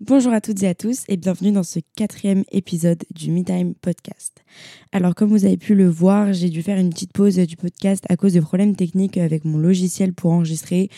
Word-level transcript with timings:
Bonjour 0.00 0.32
à 0.32 0.40
toutes 0.40 0.62
et 0.62 0.68
à 0.68 0.76
tous 0.76 1.02
et 1.08 1.16
bienvenue 1.16 1.50
dans 1.50 1.64
ce 1.64 1.80
quatrième 1.96 2.44
épisode 2.52 3.02
du 3.16 3.32
MeTime 3.32 3.74
Podcast. 3.74 4.44
Alors 4.92 5.16
comme 5.16 5.28
vous 5.28 5.44
avez 5.44 5.56
pu 5.56 5.74
le 5.74 5.88
voir, 5.88 6.32
j'ai 6.32 6.50
dû 6.50 6.62
faire 6.62 6.78
une 6.78 6.90
petite 6.90 7.12
pause 7.12 7.34
du 7.34 7.56
podcast 7.56 8.04
à 8.08 8.16
cause 8.16 8.32
de 8.32 8.38
problèmes 8.38 8.76
techniques 8.76 9.18
avec 9.18 9.44
mon 9.44 9.58
logiciel 9.58 10.12
pour 10.12 10.30
enregistrer, 10.30 10.88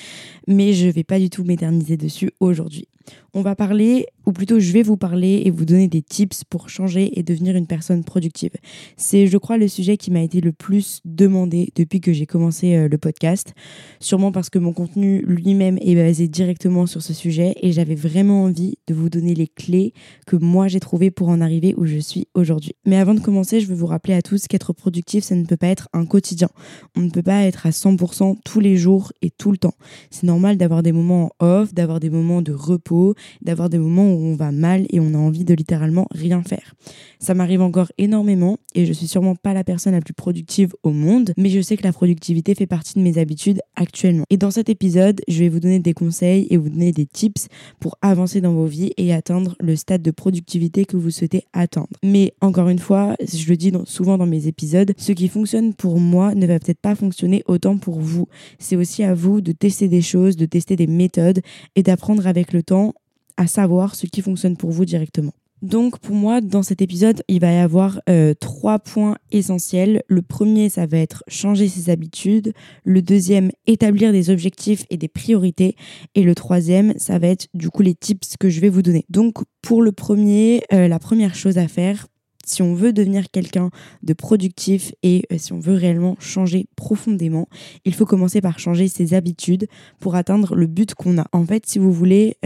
mais 0.46 0.74
je 0.74 0.88
ne 0.88 0.92
vais 0.92 1.02
pas 1.02 1.18
du 1.18 1.30
tout 1.30 1.44
m'éterniser 1.44 1.96
dessus 1.96 2.30
aujourd'hui. 2.40 2.88
On 3.32 3.43
va 3.43 3.54
parler, 3.54 4.06
ou 4.27 4.32
plutôt 4.32 4.58
je 4.58 4.72
vais 4.72 4.83
vous 4.83 4.97
parler 4.97 5.42
et 5.44 5.51
vous 5.51 5.65
donner 5.65 5.87
des 5.87 6.03
tips 6.03 6.42
pour 6.44 6.69
changer 6.69 7.19
et 7.19 7.22
devenir 7.22 7.54
une 7.54 7.67
personne 7.67 8.03
productive. 8.03 8.51
C'est, 8.97 9.26
je 9.29 9.38
crois, 9.38 9.56
le 9.56 9.69
sujet 9.69 9.97
qui 9.97 10.10
m'a 10.10 10.22
été 10.22 10.40
le 10.40 10.51
plus 10.51 11.01
demandé 11.04 11.72
depuis 11.76 12.01
que 12.01 12.12
j'ai 12.12 12.26
commencé 12.26 12.74
euh, 12.74 12.88
le 12.88 12.98
podcast. 12.98 13.54
Sûrement 14.01 14.33
parce 14.33 14.51
que 14.51 14.58
mon 14.58 14.72
contenu 14.72 15.22
lui-même 15.26 15.79
est 15.80 15.94
basé 15.94 16.27
directement 16.27 16.87
sur 16.87 17.02
ce 17.02 17.15
sujet 17.15 17.55
et 17.62 17.70
j'avais 17.70 17.95
vraiment 17.95 18.45
envie 18.45 18.79
de 18.88 18.95
vous 18.95 19.09
donner 19.09 19.34
les 19.34 19.47
clés 19.47 19.92
que 20.27 20.37
moi 20.37 20.66
j'ai 20.66 20.81
trouvées 20.81 21.11
pour 21.11 21.28
en 21.28 21.41
arriver 21.41 21.75
où 21.77 21.87
je 21.87 21.98
suis 21.98 22.27
aujourd'hui. 22.34 22.73
Mais 22.84 22.97
avant 22.97 23.15
de 23.15 23.20
commencer, 23.20 23.61
je 23.61 23.67
veux 23.67 23.77
vous 23.77 23.87
rappeler 23.87 24.15
à 24.15 24.23
tous 24.23 24.48
qu'être 24.48 24.73
productif, 24.73 25.23
ça 25.23 25.37
ne 25.37 25.45
peut 25.45 25.56
pas 25.56 25.69
être 25.69 25.89
un 25.92 26.05
quotidien. 26.05 26.48
On 26.97 27.01
ne 27.01 27.11
peut 27.11 27.23
pas 27.23 27.45
être 27.45 27.67
à 27.67 27.70
100% 27.70 28.39
tous 28.45 28.61
les 28.61 28.77
jours 28.77 29.12
et 29.23 29.31
tout 29.31 29.53
le 29.53 29.59
temps. 29.59 29.75
C'est 30.11 30.25
normal 30.25 30.56
d'avoir 30.56 30.83
des 30.83 30.92
moments 30.92 31.31
off, 31.39 31.73
d'avoir 31.75 32.01
des 32.01 32.11
moments 32.11 32.42
de 32.42 32.53
repos 32.53 33.15
d'avoir 33.42 33.70
des 33.70 33.79
moments 33.79 34.12
où 34.12 34.19
on 34.24 34.34
va 34.34 34.52
mal 34.52 34.87
et 34.91 35.01
on 35.01 35.15
a 35.15 35.19
envie 35.19 35.45
de 35.45 35.55
littéralement 35.55 36.06
rien 36.11 36.42
faire. 36.42 36.74
Ça 37.19 37.34
m'arrive 37.34 37.61
encore 37.61 37.92
énormément 37.98 38.59
et 38.74 38.87
je 38.87 38.92
suis 38.92 39.06
sûrement 39.06 39.34
pas 39.34 39.52
la 39.52 39.65
personne 39.65 39.92
la 39.92 40.01
plus 40.01 40.15
productive 40.15 40.74
au 40.83 40.91
monde, 40.91 41.33
mais 41.37 41.51
je 41.51 41.61
sais 41.61 41.77
que 41.77 41.83
la 41.83 41.92
productivité 41.92 42.55
fait 42.55 42.66
partie 42.66 42.95
de 42.95 43.02
mes 43.02 43.19
habitudes 43.19 43.61
actuellement. 43.77 44.25
Et 44.30 44.37
dans 44.37 44.51
cet 44.51 44.69
épisode, 44.69 45.20
je 45.28 45.38
vais 45.41 45.48
vous 45.48 45.61
donner 45.61 45.80
des 45.80 45.92
conseils 45.92 46.47
et 46.51 46.56
vous 46.56 46.70
donner 46.70 46.92
des 46.92 47.06
tips 47.06 47.48
pour 47.78 47.97
avancer 48.02 48.41
dans 48.41 48.52
vos 48.52 48.66
vies 48.66 48.92
et 48.97 49.12
atteindre 49.12 49.56
le 49.61 49.77
stade 49.77 50.02
de 50.02 50.11
productivité 50.11 50.84
que 50.84 50.97
vous 50.97 51.11
souhaitez 51.11 51.45
atteindre. 51.52 51.89
Mais 52.02 52.33
encore 52.41 52.69
une 52.69 52.78
fois, 52.78 53.17
je 53.20 53.48
le 53.48 53.56
dis 53.56 53.73
souvent 53.84 54.19
dans 54.19 54.27
mes 54.27 54.47
épisodes, 54.47 54.92
ce 54.97 55.12
qui 55.12 55.28
fonctionne 55.28 55.75
pour 55.75 55.98
moi 55.98 56.34
ne 56.34 56.47
va 56.47 56.58
peut-être 56.58 56.80
pas 56.80 56.95
fonctionner 56.95 57.42
autant 57.47 57.78
pour 57.78 58.00
vous. 58.00 58.27
C'est 58.58 58.77
aussi 58.77 59.02
à 59.02 59.14
vous 59.14 59.41
de 59.41 59.52
tester 59.52 59.89
des 59.89 60.02
choses, 60.02 60.36
de 60.36 60.47
tester 60.47 60.77
des 60.77 60.86
méthodes 60.86 61.41
et 61.77 61.83
d'apprendre 61.83 62.27
avec 62.27 62.52
le 62.52 62.62
temps 62.62 62.95
à 63.41 63.46
savoir 63.46 63.94
ce 63.94 64.06
qui 64.06 64.20
fonctionne 64.20 64.58
pour 64.58 64.70
vous 64.70 64.84
directement. 64.84 65.33
Donc 65.62 65.98
pour 65.98 66.14
moi, 66.14 66.42
dans 66.42 66.62
cet 66.62 66.83
épisode, 66.83 67.22
il 67.27 67.41
va 67.41 67.52
y 67.52 67.56
avoir 67.56 68.00
euh, 68.10 68.34
trois 68.34 68.78
points 68.78 69.16
essentiels. 69.33 70.02
Le 70.08 70.20
premier, 70.20 70.69
ça 70.69 70.84
va 70.84 70.98
être 70.98 71.24
changer 71.27 71.66
ses 71.68 71.91
habitudes. 71.91 72.52
Le 72.84 73.00
deuxième, 73.00 73.50
établir 73.66 74.12
des 74.12 74.28
objectifs 74.28 74.84
et 74.91 74.98
des 74.98 75.08
priorités. 75.08 75.74
Et 76.14 76.22
le 76.22 76.34
troisième, 76.34 76.92
ça 76.98 77.18
va 77.18 77.28
être 77.28 77.46
du 77.55 77.70
coup 77.70 77.80
les 77.80 77.94
tips 77.94 78.36
que 78.38 78.50
je 78.50 78.61
vais 78.61 78.68
vous 78.68 78.83
donner. 78.83 79.06
Donc 79.08 79.38
pour 79.62 79.80
le 79.80 79.92
premier, 79.92 80.62
euh, 80.74 80.86
la 80.86 80.98
première 80.98 81.34
chose 81.34 81.56
à 81.56 81.66
faire, 81.66 82.08
si 82.44 82.61
on 82.62 82.74
veut 82.74 82.92
devenir 82.92 83.30
quelqu'un 83.30 83.70
de 84.02 84.12
productif 84.12 84.92
et 85.02 85.24
euh, 85.33 85.36
si 85.38 85.55
on 85.55 85.61
veut 85.61 85.74
réellement 85.74 86.16
changer 86.20 86.66
profondément, 86.77 87.48
il 87.86 87.94
faut 87.94 88.06
commencer 88.06 88.42
par 88.42 88.58
changer 88.58 88.88
ses 88.88 89.14
habitudes 89.14 89.66
pour 89.98 90.14
atteindre 90.14 90.55
le 90.55 90.66
but 90.66 90.94
qu'on 90.94 91.18
a. 91.18 91.27
En 91.33 91.46
fait, 91.46 91.64
si 91.66 91.78
vous 91.78 91.92
voulez, 91.92 92.36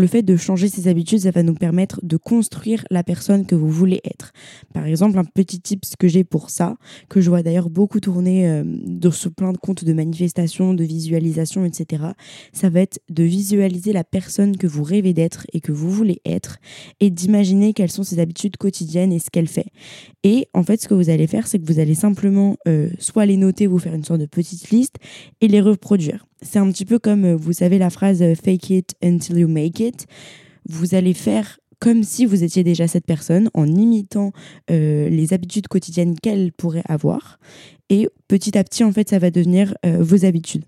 le 0.00 0.06
fait 0.06 0.22
de 0.22 0.36
changer 0.36 0.68
ses 0.68 0.88
habitudes, 0.88 1.20
ça 1.20 1.30
va 1.30 1.42
nous 1.42 1.54
permettre 1.54 2.00
de 2.02 2.16
construire 2.16 2.84
la 2.90 3.02
personne 3.02 3.46
que 3.46 3.54
vous 3.54 3.70
voulez 3.70 4.00
être. 4.04 4.32
Par 4.72 4.86
exemple, 4.86 5.18
un 5.18 5.24
petit 5.24 5.60
tips 5.60 5.94
que 5.98 6.08
j'ai 6.08 6.24
pour 6.24 6.50
ça, 6.50 6.76
que 7.08 7.20
je 7.20 7.28
vois 7.28 7.42
d'ailleurs 7.42 7.70
beaucoup 7.70 8.00
tourner 8.00 8.48
euh, 8.48 8.64
ce 9.10 9.28
plein 9.28 9.52
de 9.52 9.58
comptes 9.58 9.84
de 9.84 9.92
manifestations, 9.92 10.74
de 10.74 10.84
visualisation, 10.84 11.64
etc., 11.64 12.04
ça 12.52 12.68
va 12.68 12.80
être 12.80 13.00
de 13.08 13.24
visualiser 13.24 13.92
la 13.92 14.04
personne 14.04 14.56
que 14.56 14.66
vous 14.66 14.82
rêvez 14.82 15.12
d'être 15.12 15.46
et 15.52 15.60
que 15.60 15.72
vous 15.72 15.90
voulez 15.90 16.20
être 16.24 16.58
et 17.00 17.10
d'imaginer 17.10 17.72
quelles 17.72 17.90
sont 17.90 18.02
ses 18.04 18.18
habitudes 18.18 18.56
quotidiennes 18.56 19.12
et 19.12 19.18
ce 19.18 19.30
qu'elle 19.30 19.48
fait. 19.48 19.66
Et 20.22 20.48
en 20.54 20.62
fait, 20.62 20.80
ce 20.80 20.88
que 20.88 20.94
vous 20.94 21.10
allez 21.10 21.26
faire, 21.26 21.46
c'est 21.46 21.58
que 21.58 21.66
vous 21.66 21.80
allez 21.80 21.94
simplement 21.94 22.56
euh, 22.66 22.88
soit 22.98 23.26
les 23.26 23.36
noter, 23.36 23.66
vous 23.66 23.78
faire 23.78 23.94
une 23.94 24.04
sorte 24.04 24.20
de 24.20 24.26
petite 24.26 24.70
liste 24.70 24.96
et 25.40 25.48
les 25.48 25.60
reproduire. 25.60 26.26
C'est 26.42 26.58
un 26.58 26.70
petit 26.70 26.84
peu 26.84 26.98
comme, 26.98 27.24
euh, 27.24 27.36
vous 27.36 27.52
savez, 27.52 27.78
la 27.78 27.90
phrase 27.90 28.22
euh, 28.22 28.34
fake 28.34 28.70
it 28.70 28.94
until 29.02 29.38
you 29.38 29.48
make 29.48 29.80
it. 29.80 30.06
Vous 30.68 30.94
allez 30.94 31.14
faire 31.14 31.58
comme 31.80 32.02
si 32.02 32.26
vous 32.26 32.42
étiez 32.42 32.64
déjà 32.64 32.88
cette 32.88 33.06
personne 33.06 33.50
en 33.54 33.66
imitant 33.66 34.32
euh, 34.70 35.08
les 35.08 35.32
habitudes 35.32 35.68
quotidiennes 35.68 36.16
qu'elle 36.18 36.52
pourrait 36.52 36.82
avoir. 36.88 37.38
Et 37.88 38.08
petit 38.26 38.58
à 38.58 38.64
petit, 38.64 38.84
en 38.84 38.92
fait, 38.92 39.08
ça 39.08 39.18
va 39.18 39.30
devenir 39.30 39.74
vos 39.84 40.24
habitudes. 40.24 40.64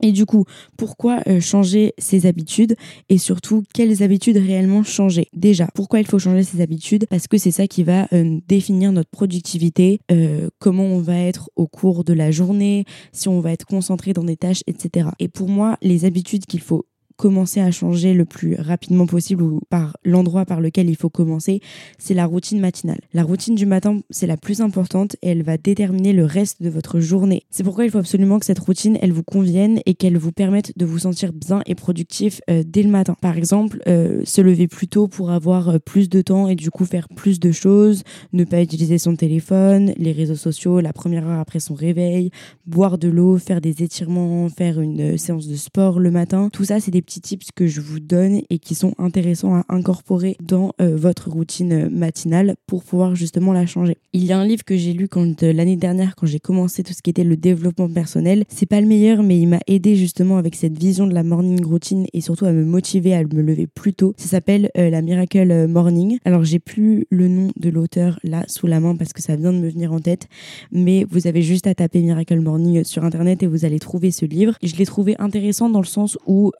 Et 0.00 0.12
du 0.12 0.26
coup, 0.26 0.44
pourquoi 0.76 1.20
euh, 1.26 1.40
changer 1.40 1.94
ses 1.98 2.26
habitudes 2.26 2.76
et 3.08 3.18
surtout 3.18 3.62
quelles 3.74 4.02
habitudes 4.02 4.36
réellement 4.36 4.82
changer? 4.82 5.28
Déjà, 5.34 5.68
pourquoi 5.74 6.00
il 6.00 6.06
faut 6.06 6.18
changer 6.18 6.42
ses 6.42 6.60
habitudes? 6.60 7.06
Parce 7.10 7.28
que 7.28 7.38
c'est 7.38 7.50
ça 7.50 7.66
qui 7.66 7.82
va 7.82 8.08
euh, 8.12 8.38
définir 8.48 8.92
notre 8.92 9.10
productivité, 9.10 10.00
euh, 10.10 10.48
comment 10.58 10.84
on 10.84 11.00
va 11.00 11.18
être 11.18 11.50
au 11.56 11.66
cours 11.66 12.04
de 12.04 12.12
la 12.12 12.30
journée, 12.30 12.84
si 13.12 13.28
on 13.28 13.40
va 13.40 13.52
être 13.52 13.66
concentré 13.66 14.12
dans 14.12 14.24
des 14.24 14.36
tâches, 14.36 14.62
etc. 14.66 15.08
Et 15.18 15.28
pour 15.28 15.48
moi, 15.48 15.76
les 15.82 16.04
habitudes 16.04 16.46
qu'il 16.46 16.60
faut 16.60 16.86
commencer 17.20 17.60
à 17.60 17.70
changer 17.70 18.14
le 18.14 18.24
plus 18.24 18.54
rapidement 18.54 19.06
possible 19.06 19.42
ou 19.42 19.60
par 19.68 19.94
l'endroit 20.06 20.46
par 20.46 20.62
lequel 20.62 20.88
il 20.88 20.96
faut 20.96 21.10
commencer, 21.10 21.60
c'est 21.98 22.14
la 22.14 22.24
routine 22.24 22.60
matinale. 22.60 23.02
La 23.12 23.24
routine 23.24 23.54
du 23.54 23.66
matin, 23.66 24.00
c'est 24.08 24.26
la 24.26 24.38
plus 24.38 24.62
importante 24.62 25.16
et 25.20 25.28
elle 25.28 25.42
va 25.42 25.58
déterminer 25.58 26.14
le 26.14 26.24
reste 26.24 26.62
de 26.62 26.70
votre 26.70 26.98
journée. 26.98 27.42
C'est 27.50 27.62
pourquoi 27.62 27.84
il 27.84 27.90
faut 27.90 27.98
absolument 27.98 28.38
que 28.38 28.46
cette 28.46 28.58
routine, 28.58 28.96
elle 29.02 29.12
vous 29.12 29.22
convienne 29.22 29.80
et 29.84 29.92
qu'elle 29.92 30.16
vous 30.16 30.32
permette 30.32 30.72
de 30.78 30.86
vous 30.86 31.00
sentir 31.00 31.34
bien 31.34 31.60
et 31.66 31.74
productif 31.74 32.40
euh, 32.48 32.62
dès 32.66 32.82
le 32.82 32.88
matin. 32.88 33.14
Par 33.20 33.36
exemple, 33.36 33.82
euh, 33.86 34.22
se 34.24 34.40
lever 34.40 34.66
plus 34.66 34.88
tôt 34.88 35.06
pour 35.06 35.30
avoir 35.30 35.68
euh, 35.68 35.78
plus 35.78 36.08
de 36.08 36.22
temps 36.22 36.48
et 36.48 36.54
du 36.54 36.70
coup 36.70 36.86
faire 36.86 37.06
plus 37.10 37.38
de 37.38 37.52
choses, 37.52 38.02
ne 38.32 38.44
pas 38.44 38.62
utiliser 38.62 38.96
son 38.96 39.14
téléphone, 39.14 39.92
les 39.98 40.12
réseaux 40.12 40.36
sociaux 40.36 40.80
la 40.80 40.94
première 40.94 41.28
heure 41.28 41.40
après 41.40 41.60
son 41.60 41.74
réveil, 41.74 42.30
boire 42.64 42.96
de 42.96 43.08
l'eau, 43.08 43.36
faire 43.36 43.60
des 43.60 43.82
étirements, 43.82 44.48
faire 44.48 44.80
une 44.80 45.18
séance 45.18 45.46
de 45.46 45.56
sport 45.56 46.00
le 46.00 46.10
matin. 46.10 46.48
Tout 46.50 46.64
ça, 46.64 46.80
c'est 46.80 46.90
des 46.90 47.02
petits 47.10 47.20
tips 47.20 47.48
que 47.52 47.66
je 47.66 47.80
vous 47.80 47.98
donne 47.98 48.42
et 48.50 48.60
qui 48.60 48.76
sont 48.76 48.94
intéressants 48.98 49.56
à 49.56 49.64
incorporer 49.68 50.36
dans 50.40 50.74
euh, 50.80 50.94
votre 50.96 51.28
routine 51.28 51.88
matinale 51.88 52.54
pour 52.68 52.84
pouvoir 52.84 53.16
justement 53.16 53.52
la 53.52 53.66
changer. 53.66 53.96
Il 54.12 54.24
y 54.24 54.32
a 54.32 54.38
un 54.38 54.44
livre 54.44 54.62
que 54.64 54.76
j'ai 54.76 54.92
lu 54.92 55.08
quand 55.08 55.42
euh, 55.42 55.52
l'année 55.52 55.74
dernière 55.74 56.14
quand 56.14 56.26
j'ai 56.26 56.38
commencé 56.38 56.84
tout 56.84 56.92
ce 56.92 57.02
qui 57.02 57.10
était 57.10 57.24
le 57.24 57.36
développement 57.36 57.88
personnel. 57.88 58.44
C'est 58.48 58.66
pas 58.66 58.80
le 58.80 58.86
meilleur 58.86 59.24
mais 59.24 59.40
il 59.40 59.48
m'a 59.48 59.58
aidé 59.66 59.96
justement 59.96 60.38
avec 60.38 60.54
cette 60.54 60.78
vision 60.78 61.08
de 61.08 61.12
la 61.12 61.24
morning 61.24 61.64
routine 61.64 62.06
et 62.12 62.20
surtout 62.20 62.44
à 62.44 62.52
me 62.52 62.64
motiver 62.64 63.12
à 63.12 63.24
me 63.24 63.42
lever 63.42 63.66
plus 63.66 63.92
tôt. 63.92 64.14
Ça 64.16 64.28
s'appelle 64.28 64.70
euh, 64.78 64.88
la 64.88 65.02
Miracle 65.02 65.66
Morning. 65.66 66.18
Alors 66.24 66.44
j'ai 66.44 66.60
plus 66.60 67.06
le 67.10 67.26
nom 67.26 67.50
de 67.56 67.70
l'auteur 67.70 68.20
là 68.22 68.44
sous 68.46 68.68
la 68.68 68.78
main 68.78 68.94
parce 68.94 69.12
que 69.12 69.20
ça 69.20 69.34
vient 69.34 69.52
de 69.52 69.58
me 69.58 69.68
venir 69.68 69.92
en 69.92 69.98
tête 69.98 70.28
mais 70.70 71.04
vous 71.10 71.26
avez 71.26 71.42
juste 71.42 71.66
à 71.66 71.74
taper 71.74 72.02
Miracle 72.02 72.38
Morning 72.38 72.84
sur 72.84 73.04
internet 73.04 73.42
et 73.42 73.48
vous 73.48 73.64
allez 73.64 73.80
trouver 73.80 74.12
ce 74.12 74.26
livre. 74.26 74.54
Je 74.62 74.76
l'ai 74.76 74.86
trouvé 74.86 75.16
intéressant 75.18 75.70
dans 75.70 75.80
le 75.80 75.86
sens 75.86 76.16
où 76.26 76.52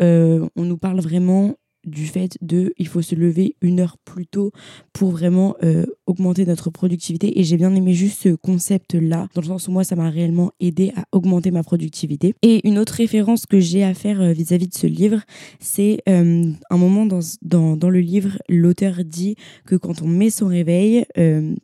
on 0.57 0.65
nous 0.65 0.79
parle 0.79 1.01
vraiment 1.01 1.55
du 1.85 2.07
fait 2.07 2.37
de 2.43 2.75
il 2.79 2.87
faut 2.87 3.03
se 3.03 3.15
lever 3.15 3.57
une 3.61 3.81
heure 3.81 3.97
plus 4.05 4.27
tôt 4.27 4.53
pour 4.93 5.11
vraiment 5.11 5.57
euh, 5.63 5.87
augmenter 6.07 6.45
notre 6.45 6.71
productivité. 6.71 7.39
Et 7.39 7.45
j'ai 7.45 7.57
bien 7.57 7.75
aimé 7.75 7.95
juste 7.95 8.23
ce 8.23 8.31
concept 8.31 8.95
là 8.95 9.29
dans 9.35 9.41
le 9.41 9.47
sens 9.47 9.69
où 9.69 9.73
moi 9.73 9.85
ça 9.85 9.97
m'a 9.97 10.11
réellement 10.11 10.51
aidé 10.61 10.93
à 10.97 11.05
augmenter 11.13 11.51
ma 11.51 11.63
productivité. 11.63 12.35
Et 12.43 12.67
une 12.69 12.79
autre 12.79 12.95
référence 12.95 13.47
que 13.47 13.61
j'ai 13.61 13.83
à 13.83 13.95
faire 13.95 14.21
euh, 14.21 14.33
vis-à-vis 14.33 14.69
de 14.69 14.75
ce 14.75 14.87
livre 14.87 15.21
c'est 15.59 16.01
euh, 16.09 16.51
un 16.71 16.77
moment 16.77 17.07
dans, 17.07 17.21
dans, 17.43 17.77
dans, 17.77 17.91
le 17.91 18.01
livre 18.01 18.39
l'auteur 18.49 19.05
dit 19.05 19.37
que 19.67 19.75
quand 19.75 20.03
on 20.03 20.07
met 20.07 20.31
son 20.31 20.47
réveil 20.47 21.05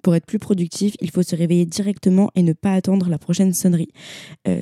pour 0.02 0.14
être 0.14 0.26
plus 0.26 0.38
productif 0.38 0.94
il 1.00 1.10
faut 1.10 1.22
se 1.22 1.36
réveiller 1.36 1.66
directement 1.66 2.30
et 2.34 2.42
ne 2.42 2.52
pas 2.52 2.72
attendre 2.72 3.08
la 3.08 3.18
prochaine 3.18 3.52
sonnerie. 3.52 3.90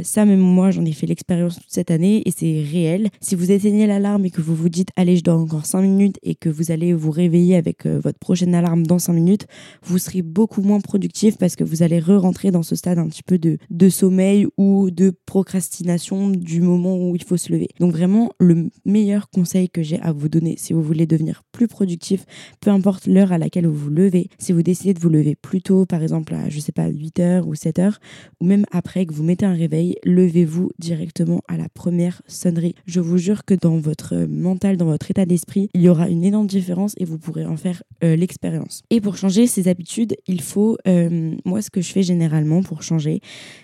Ça 0.03 0.25
même 0.25 0.41
moi 0.41 0.71
j'en 0.71 0.85
ai 0.85 0.93
fait 0.93 1.07
l'expérience 1.07 1.59
cette 1.69 1.91
année 1.91 2.23
et 2.27 2.31
c'est 2.31 2.63
réel. 2.63 3.09
Si 3.21 3.35
vous 3.35 3.51
éteignez 3.51 3.87
l'alarme 3.87 4.25
et 4.27 4.31
que 4.31 4.41
vous 4.41 4.55
vous 4.55 4.69
dites 4.69 4.91
allez 4.97 5.17
je 5.17 5.23
dors 5.23 5.44
encore 5.45 5.67
5 5.67 5.83
minutes 5.83 6.19
et 6.23 6.35
que 6.35 6.49
vous 6.49 6.71
allez 6.71 6.93
vous 6.93 7.11
réveiller 7.11 7.57
avec 7.57 7.87
euh, 7.87 8.01
votre 8.03 8.19
prochaine 8.19 8.55
alarme 8.55 8.87
dans 8.87 8.99
5 8.99 9.13
minutes, 9.13 9.47
vous 9.83 9.99
serez 9.99 10.23
beaucoup 10.23 10.63
moins 10.63 10.81
productif 10.81 11.39
parce 11.39 11.55
que 11.55 11.65
vous 11.65 11.83
allez 11.83 12.01
re-rentrer 12.01 12.51
dans 12.51 12.63
ce 12.63 12.75
stade 12.77 12.99
un 12.99 13.09
petit 13.09 13.23
peu 13.23 13.39
de, 13.39 13.59
de 13.71 13.89
sommeil 13.89 14.47
ou 14.57 14.91
de 14.91 15.13
procrastination 15.27 16.31
du 16.31 16.61
moment 16.61 16.97
où 16.97 17.15
il 17.15 17.23
faut 17.23 17.37
se 17.37 17.53
lever. 17.53 17.69
Donc 17.81 17.93
vraiment, 17.93 18.33
le 18.39 18.71
meilleur 18.85 19.31
conseil 19.31 19.69
que 19.69 19.83
j'ai 19.83 20.01
à 20.01 20.13
vous 20.13 20.29
donner 20.29 20.57
si 20.59 20.73
vous 20.73 20.83
voulez 20.83 21.07
devenir 21.07 21.43
plus 21.53 21.69
productif, 21.69 22.25
peu 22.61 22.71
importe 22.71 23.07
l'heure 23.07 23.33
à 23.33 23.39
laquelle 23.39 23.67
vous 23.67 23.75
vous 23.75 23.91
levez, 23.91 24.29
si 24.39 24.53
vous 24.53 24.63
décidez 24.63 24.95
de 24.95 25.01
vous 25.01 25.09
lever 25.09 25.37
plus 25.37 25.63
tôt, 25.63 25.87
par 25.87 26.03
exemple 26.03 26.35
à, 26.35 26.49
je 26.49 26.59
sais 26.61 26.73
pas, 26.73 26.89
8h 26.89 27.43
ou 27.43 27.55
7h, 27.55 27.97
ou 28.41 28.47
même 28.47 28.65
après 28.73 29.07
que 29.07 29.15
vous 29.15 29.23
mettez 29.23 29.47
un 29.47 29.55
réveil, 29.55 29.97
levez-vous 30.05 30.71
directement 30.79 31.43
à 31.49 31.57
la 31.57 31.69
première 31.69 32.23
sonnerie. 32.27 32.75
Je 32.87 33.01
vous 33.01 33.19
jure 33.19 33.45
que 33.45 33.55
dans 33.55 33.77
votre 33.77 34.17
mental, 34.27 34.77
dans 34.77 34.87
votre 34.87 35.11
état 35.11 35.27
d'esprit, 35.27 35.34
il 35.75 35.81
y 35.81 35.89
aura 35.89 36.09
une 36.09 36.25
énorme 36.25 36.47
différence 36.47 36.95
et 36.99 37.05
vous 37.05 37.19
pourrez 37.19 37.45
en 37.45 37.57
faire 37.57 37.83
euh, 38.03 38.17
l'expérience. 38.17 38.83
Et 38.91 39.01
pour 39.01 39.17
changer 39.17 39.47
ces 39.47 39.69
habitudes, 39.69 40.17
il 40.27 40.41
faut, 40.41 40.77
euh, 40.87 41.35
moi 41.45 41.63
ce 41.63 41.71
que 41.71 41.81
je 41.81 41.93
fais 41.93 42.03
généralement 42.03 42.63
pour 42.63 42.83
changer, 42.83 43.21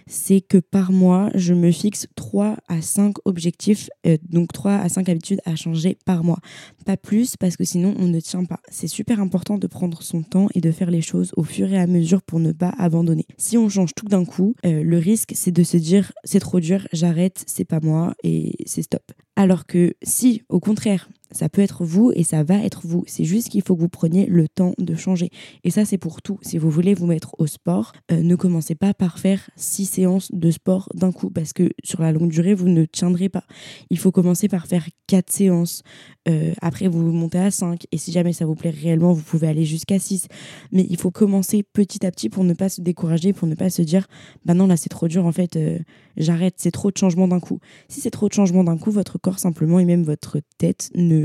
c'est 0.07 0.41
que 0.41 0.59
par 0.59 0.93
mois, 0.93 1.31
je 1.35 1.55
me 1.55 1.71
fixe 1.71 2.07
3 2.15 2.57
à 2.69 2.81
5 2.81 3.17
objectifs, 3.25 3.89
euh, 4.07 4.17
donc 4.29 4.53
3 4.53 4.73
à 4.73 4.89
5 4.89 5.09
habitudes 5.09 5.41
à 5.45 5.57
changer 5.57 5.97
par 6.05 6.25
mois. 6.25 6.39
Pas 6.87 6.97
plus 6.97 7.37
parce 7.37 7.57
que 7.57 7.65
sinon 7.65 7.95
on 7.99 8.07
ne 8.07 8.21
tient 8.21 8.45
pas. 8.45 8.61
C'est 8.71 8.89
super 8.89 9.21
important 9.21 9.59
de 9.59 9.67
prendre 9.67 10.03
son 10.03 10.23
temps 10.23 10.49
et 10.55 10.61
de 10.61 10.71
faire 10.71 10.91
les 10.91 11.03
choses 11.03 11.33
au 11.37 11.45
fur 11.45 11.73
et 11.73 11.79
à 11.79 11.87
mesure 11.87 12.23
pour 12.23 12.41
ne 12.41 12.53
pas 12.53 12.73
abandonner. 12.79 13.27
Si 13.39 13.59
on 13.59 13.69
change 13.69 13.95
tout 13.95 14.07
d'un 14.07 14.25
coup, 14.25 14.55
le 14.65 14.99
risque 14.99 15.33
c'est 15.35 15.53
de 15.53 15.63
se 15.63 15.77
dire 15.77 16.13
c'est 16.25 16.41
trop 16.41 16.61
dur, 16.61 16.87
j'arrête, 16.93 17.45
c'est 17.47 17.65
pas 17.65 17.81
moi 17.81 18.15
et 18.23 18.55
c'est 18.67 18.83
stop. 18.83 19.13
Alors 19.37 19.67
que 19.67 19.95
si, 20.03 20.43
au 20.49 20.61
contraire, 20.61 21.09
ça 21.32 21.49
peut 21.49 21.62
être 21.62 21.85
vous 21.85 22.12
et 22.15 22.25
ça 22.25 22.43
va 22.43 22.56
être 22.65 22.82
vous. 22.85 23.05
C'est 23.06 23.25
juste 23.25 23.49
qu'il 23.49 23.62
faut 23.62 23.77
que 23.77 23.81
vous 23.81 23.88
preniez 23.88 24.27
le 24.27 24.49
temps 24.49 24.75
de 24.79 24.94
changer. 24.94 25.31
Et 25.65 25.71
ça, 25.71 25.85
c'est 25.85 25.99
pour 25.99 26.23
tout. 26.23 26.38
Si 26.43 26.59
vous 26.59 26.71
voulez 26.71 26.94
vous 26.94 27.06
mettre 27.06 27.35
au 27.38 27.47
sport, 27.47 27.93
euh, 28.11 28.23
ne 28.23 28.35
commencez 28.37 28.75
pas 28.75 28.94
par 28.94 29.19
faire 29.19 29.50
six 29.56 29.87
séances 29.87 30.31
de 30.32 30.50
sport 30.50 30.88
d'un 30.94 31.12
coup 31.12 31.31
parce 31.31 31.53
que 31.53 31.71
sur 31.85 32.03
la 32.03 32.12
longue 32.12 32.31
durée, 32.31 32.55
vous 32.55 32.69
ne 32.69 32.85
tiendrez 32.85 33.29
pas. 33.29 33.44
Il 33.91 33.99
faut 33.99 34.12
commencer 34.12 34.49
par 34.49 34.67
faire 34.67 34.87
quatre 35.06 35.31
séances. 35.31 35.82
Euh, 36.29 36.53
après, 36.61 36.88
vous 36.88 37.12
montez 37.12 37.38
à 37.38 37.50
5. 37.50 37.87
Et 37.93 37.99
si 37.99 38.12
jamais 38.12 38.33
ça 38.33 38.47
vous 38.47 38.55
plaît 38.55 38.71
réellement, 38.71 39.12
vous 39.12 39.23
pouvez 39.23 39.49
aller 39.49 39.65
jusqu'à 39.65 39.99
6. 39.99 40.26
Mais 40.73 40.87
il 40.88 40.97
faut 40.97 41.11
commencer 41.11 41.62
petit 41.62 42.05
à 42.06 42.11
petit 42.11 42.29
pour 42.29 42.44
ne 42.44 42.55
pas 42.55 42.69
se 42.69 42.81
décourager, 42.81 43.33
pour 43.33 43.49
ne 43.49 43.55
pas 43.55 43.71
se 43.71 43.83
dire 43.83 44.06
bah 44.44 44.55
non, 44.55 44.67
là, 44.67 44.76
c'est 44.76 44.88
trop 44.88 45.09
dur, 45.09 45.26
en 45.26 45.33
fait, 45.33 45.56
euh, 45.56 45.79
j'arrête, 46.17 46.55
c'est 46.59 46.71
trop 46.71 46.91
de 46.91 46.97
changements 46.97 47.29
d'un 47.29 47.41
coup. 47.41 47.61
Si 47.88 48.00
c'est 48.00 48.11
trop 48.11 48.29
de 48.29 48.33
changements 48.33 48.65
d'un 48.65 48.79
coup, 48.79 48.91
votre 48.91 49.19
corps 49.19 49.38
simplement 49.38 49.79
et 49.79 49.85
même 49.85 50.03
votre 50.03 50.38
tête 50.59 50.91
ne, 50.94 51.20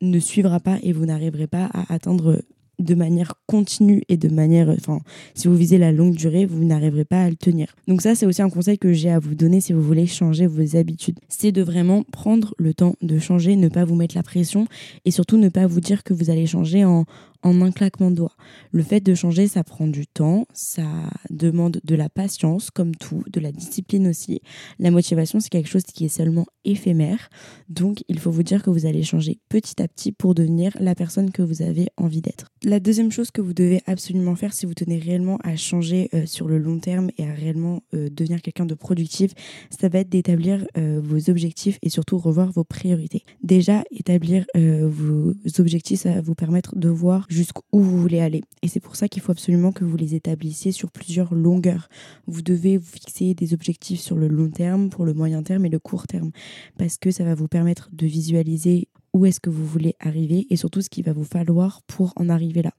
ne 0.00 0.18
suivra 0.18 0.60
pas 0.60 0.78
et 0.82 0.92
vous 0.92 1.06
n'arriverez 1.06 1.46
pas 1.46 1.68
à 1.72 1.92
atteindre 1.92 2.42
de 2.78 2.94
manière 2.94 3.34
continue 3.46 4.02
et 4.08 4.16
de 4.16 4.28
manière, 4.28 4.68
enfin, 4.68 5.00
si 5.34 5.48
vous 5.48 5.54
visez 5.54 5.78
la 5.78 5.92
longue 5.92 6.14
durée, 6.14 6.44
vous 6.44 6.64
n'arriverez 6.64 7.04
pas 7.04 7.22
à 7.22 7.30
le 7.30 7.36
tenir. 7.36 7.74
Donc 7.88 8.02
ça, 8.02 8.14
c'est 8.14 8.26
aussi 8.26 8.42
un 8.42 8.50
conseil 8.50 8.78
que 8.78 8.92
j'ai 8.92 9.10
à 9.10 9.18
vous 9.18 9.34
donner 9.34 9.60
si 9.60 9.72
vous 9.72 9.82
voulez 9.82 10.06
changer 10.06 10.46
vos 10.46 10.76
habitudes. 10.76 11.18
C'est 11.28 11.52
de 11.52 11.62
vraiment 11.62 12.02
prendre 12.02 12.54
le 12.58 12.74
temps 12.74 12.96
de 13.00 13.18
changer, 13.18 13.56
ne 13.56 13.68
pas 13.68 13.84
vous 13.84 13.94
mettre 13.94 14.14
la 14.14 14.22
pression 14.22 14.66
et 15.04 15.10
surtout 15.10 15.38
ne 15.38 15.48
pas 15.48 15.66
vous 15.66 15.80
dire 15.80 16.04
que 16.04 16.12
vous 16.12 16.30
allez 16.30 16.46
changer 16.46 16.84
en, 16.84 17.04
en 17.46 17.62
un 17.62 17.70
claquement 17.70 18.10
de 18.10 18.16
doigts. 18.16 18.34
Le 18.72 18.82
fait 18.82 19.00
de 19.00 19.14
changer, 19.14 19.46
ça 19.46 19.62
prend 19.62 19.86
du 19.86 20.06
temps, 20.06 20.46
ça 20.52 20.86
demande 21.30 21.80
de 21.84 21.94
la 21.94 22.08
patience, 22.08 22.70
comme 22.70 22.94
tout, 22.96 23.22
de 23.32 23.38
la 23.38 23.52
discipline 23.52 24.08
aussi. 24.08 24.40
La 24.80 24.90
motivation, 24.90 25.38
c'est 25.38 25.48
quelque 25.48 25.68
chose 25.68 25.84
qui 25.84 26.04
est 26.04 26.08
seulement 26.08 26.46
éphémère. 26.64 27.28
Donc, 27.68 28.02
il 28.08 28.18
faut 28.18 28.32
vous 28.32 28.42
dire 28.42 28.64
que 28.64 28.70
vous 28.70 28.84
allez 28.84 29.04
changer 29.04 29.38
petit 29.48 29.80
à 29.80 29.86
petit 29.86 30.10
pour 30.10 30.34
devenir 30.34 30.76
la 30.80 30.96
personne 30.96 31.30
que 31.30 31.42
vous 31.42 31.62
avez 31.62 31.88
envie 31.96 32.20
d'être. 32.20 32.46
La 32.64 32.80
deuxième 32.80 33.12
chose 33.12 33.30
que 33.30 33.40
vous 33.40 33.54
devez 33.54 33.80
absolument 33.86 34.34
faire 34.34 34.52
si 34.52 34.66
vous 34.66 34.74
tenez 34.74 34.98
réellement 34.98 35.38
à 35.44 35.54
changer 35.54 36.08
euh, 36.14 36.26
sur 36.26 36.48
le 36.48 36.58
long 36.58 36.80
terme 36.80 37.10
et 37.16 37.24
à 37.24 37.32
réellement 37.32 37.82
euh, 37.94 38.08
devenir 38.10 38.42
quelqu'un 38.42 38.66
de 38.66 38.74
productif, 38.74 39.32
ça 39.70 39.88
va 39.88 40.00
être 40.00 40.08
d'établir 40.08 40.66
euh, 40.76 41.00
vos 41.00 41.30
objectifs 41.30 41.78
et 41.82 41.90
surtout 41.90 42.18
revoir 42.18 42.50
vos 42.50 42.64
priorités. 42.64 43.22
Déjà, 43.42 43.84
établir 43.92 44.46
vos 44.54 45.34
objectifs, 45.58 46.00
ça 46.00 46.14
va 46.14 46.20
vous 46.20 46.34
permettre 46.34 46.76
de 46.76 46.88
voir 46.88 47.26
jusqu'où 47.36 47.62
vous 47.72 48.00
voulez 48.00 48.20
aller. 48.20 48.42
Et 48.62 48.68
c'est 48.68 48.80
pour 48.80 48.96
ça 48.96 49.08
qu'il 49.08 49.22
faut 49.22 49.32
absolument 49.32 49.72
que 49.72 49.84
vous 49.84 49.96
les 49.96 50.14
établissiez 50.14 50.72
sur 50.72 50.90
plusieurs 50.90 51.34
longueurs. 51.34 51.88
Vous 52.26 52.42
devez 52.42 52.78
vous 52.78 52.86
fixer 52.86 53.34
des 53.34 53.52
objectifs 53.52 54.00
sur 54.00 54.16
le 54.16 54.28
long 54.28 54.50
terme, 54.50 54.88
pour 54.88 55.04
le 55.04 55.14
moyen 55.14 55.42
terme 55.42 55.66
et 55.66 55.68
le 55.68 55.78
court 55.78 56.06
terme, 56.06 56.30
parce 56.78 56.96
que 56.96 57.10
ça 57.10 57.24
va 57.24 57.34
vous 57.34 57.48
permettre 57.48 57.90
de 57.92 58.06
visualiser 58.06 58.88
où 59.12 59.24
est-ce 59.26 59.40
que 59.40 59.50
vous 59.50 59.66
voulez 59.66 59.94
arriver 60.00 60.46
et 60.50 60.56
surtout 60.56 60.82
ce 60.82 60.90
qu'il 60.90 61.04
va 61.04 61.12
vous 61.12 61.24
falloir 61.24 61.82
pour 61.86 62.12
en 62.16 62.28
arriver 62.28 62.62
là. 62.62 62.72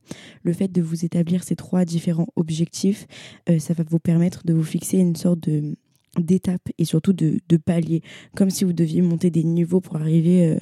Le 0.43 0.53
fait 0.53 0.71
de 0.71 0.81
vous 0.81 1.05
établir 1.05 1.43
ces 1.43 1.55
trois 1.55 1.85
différents 1.85 2.27
objectifs, 2.35 3.07
euh, 3.49 3.59
ça 3.59 3.73
va 3.73 3.83
vous 3.87 3.99
permettre 3.99 4.45
de 4.45 4.53
vous 4.53 4.63
fixer 4.63 4.97
une 4.97 5.15
sorte 5.15 5.39
de 5.39 5.75
et 6.79 6.85
surtout 6.85 7.13
de, 7.13 7.39
de 7.47 7.57
paliers, 7.57 8.01
comme 8.35 8.49
si 8.49 8.63
vous 8.63 8.73
deviez 8.73 9.03
monter 9.03 9.29
des 9.29 9.43
niveaux 9.43 9.81
pour 9.81 9.97
arriver 9.97 10.47
euh, 10.47 10.57